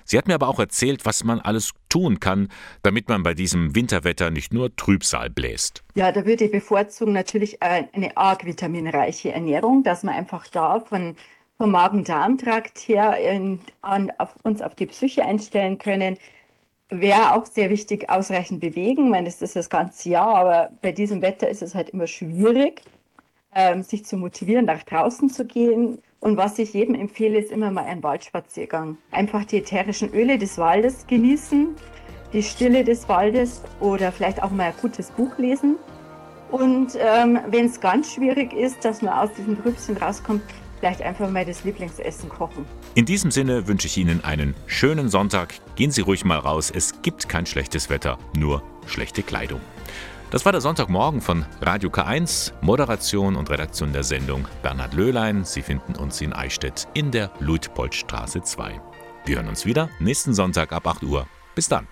Sie 0.07 0.17
hat 0.17 0.27
mir 0.27 0.35
aber 0.35 0.49
auch 0.49 0.59
erzählt, 0.59 1.05
was 1.05 1.25
man 1.25 1.41
alles 1.41 1.73
tun 1.91 2.21
kann, 2.21 2.49
damit 2.83 3.11
man 3.11 3.23
bei 3.23 3.35
diesem 3.35 3.75
Winterwetter 3.75 4.31
nicht 4.31 4.55
nur 4.55 4.75
Trübsal 4.77 5.29
bläst. 5.29 5.85
Ja, 5.95 6.11
da 6.11 6.25
würde 6.25 6.45
ich 6.47 6.53
bevorzugen 6.53 7.13
natürlich 7.13 7.63
eine 7.63 8.17
arg 8.17 8.47
vitaminreiche 8.47 9.31
Ernährung, 9.31 9.83
dass 9.83 10.05
man 10.05 10.15
einfach 10.15 10.47
da 10.47 10.81
von 10.81 11.17
vom 11.59 11.71
Magen-Darm-Trakt 11.71 12.79
her 12.89 13.19
in, 13.19 13.61
an, 13.83 14.11
auf 14.17 14.35
uns 14.43 14.63
auf 14.63 14.75
die 14.75 14.87
Psyche 14.87 15.23
einstellen 15.23 15.77
können. 15.77 16.17
Wäre 16.89 17.35
auch 17.35 17.45
sehr 17.45 17.69
wichtig, 17.69 18.09
ausreichend 18.09 18.61
bewegen. 18.61 19.05
Ich 19.05 19.11
meine, 19.11 19.27
das 19.27 19.43
ist 19.43 19.55
das 19.55 19.69
ganze 19.69 20.09
Jahr, 20.09 20.35
aber 20.35 20.71
bei 20.81 20.93
diesem 20.93 21.21
Wetter 21.21 21.49
ist 21.49 21.61
es 21.61 21.75
halt 21.75 21.91
immer 21.91 22.07
schwierig, 22.07 22.83
ähm, 23.55 23.83
sich 23.83 24.05
zu 24.05 24.17
motivieren, 24.17 24.67
nach 24.67 24.83
draußen 24.83 25.31
zu 25.31 25.45
gehen. 25.45 25.99
Und 26.21 26.37
was 26.37 26.59
ich 26.59 26.73
jedem 26.73 26.95
empfehle, 26.95 27.39
ist 27.39 27.53
immer 27.53 27.71
mal 27.71 27.85
ein 27.85 28.03
Waldspaziergang. 28.03 28.97
Einfach 29.11 29.45
die 29.45 29.59
ätherischen 29.59 30.13
Öle 30.13 30.39
des 30.39 30.59
Waldes 30.59 31.07
genießen, 31.07 31.69
die 32.33 32.43
Stille 32.43 32.85
des 32.85 33.09
Waldes 33.09 33.63
oder 33.81 34.11
vielleicht 34.11 34.43
auch 34.43 34.51
mal 34.51 34.69
ein 34.69 34.75
gutes 34.81 35.11
Buch 35.11 35.37
lesen. 35.39 35.77
Und 36.51 36.97
ähm, 36.99 37.39
wenn 37.49 37.67
es 37.67 37.81
ganz 37.81 38.13
schwierig 38.13 38.53
ist, 38.53 38.85
dass 38.85 39.03
man 39.03 39.13
aus 39.15 39.33
diesem 39.35 39.61
Grübschen 39.61 39.97
rauskommt, 39.97 40.43
vielleicht 40.79 41.03
einfach 41.03 41.31
mal 41.31 41.45
das 41.45 41.65
Lieblingsessen 41.65 42.29
kochen. 42.29 42.67
In 42.95 43.07
diesem 43.07 43.31
Sinne 43.31 43.67
wünsche 43.67 43.87
ich 43.87 43.97
Ihnen 43.97 44.23
einen 44.23 44.55
schönen 44.67 45.09
Sonntag. 45.09 45.55
Gehen 45.77 45.91
Sie 45.91 46.03
ruhig 46.03 46.25
mal 46.25 46.39
raus. 46.39 46.71
Es 46.75 47.03
gibt 47.03 47.29
kein 47.29 47.47
schlechtes 47.47 47.91
Wetter, 47.91 48.19
nur 48.37 48.63
schlechte 48.87 49.23
Kleidung. 49.23 49.61
Das 50.31 50.45
war 50.45 50.53
der 50.53 50.61
Sonntagmorgen 50.61 51.21
von 51.21 51.45
Radio 51.61 51.91
K1, 51.91 52.53
Moderation 52.61 53.37
und 53.37 53.51
Redaktion 53.51 53.93
der 53.93 54.03
Sendung 54.03 54.47
Bernhard 54.63 54.95
Löhlein. 54.95 55.45
Sie 55.45 55.63
finden 55.63 55.95
uns 55.95 56.21
in 56.21 56.33
Eichstätt 56.33 56.89
in 56.95 57.11
der 57.11 57.31
Luitpoldstraße 57.39 58.43
2. 58.43 58.81
Wir 59.27 59.37
hören 59.37 59.49
uns 59.49 59.65
wieder 59.65 59.89
nächsten 60.01 60.35
Sonntag 60.35 60.73
ab 60.73 60.87
8 60.87 61.03
Uhr. 61.05 61.27
Bis 61.55 61.69
dann. 61.69 61.87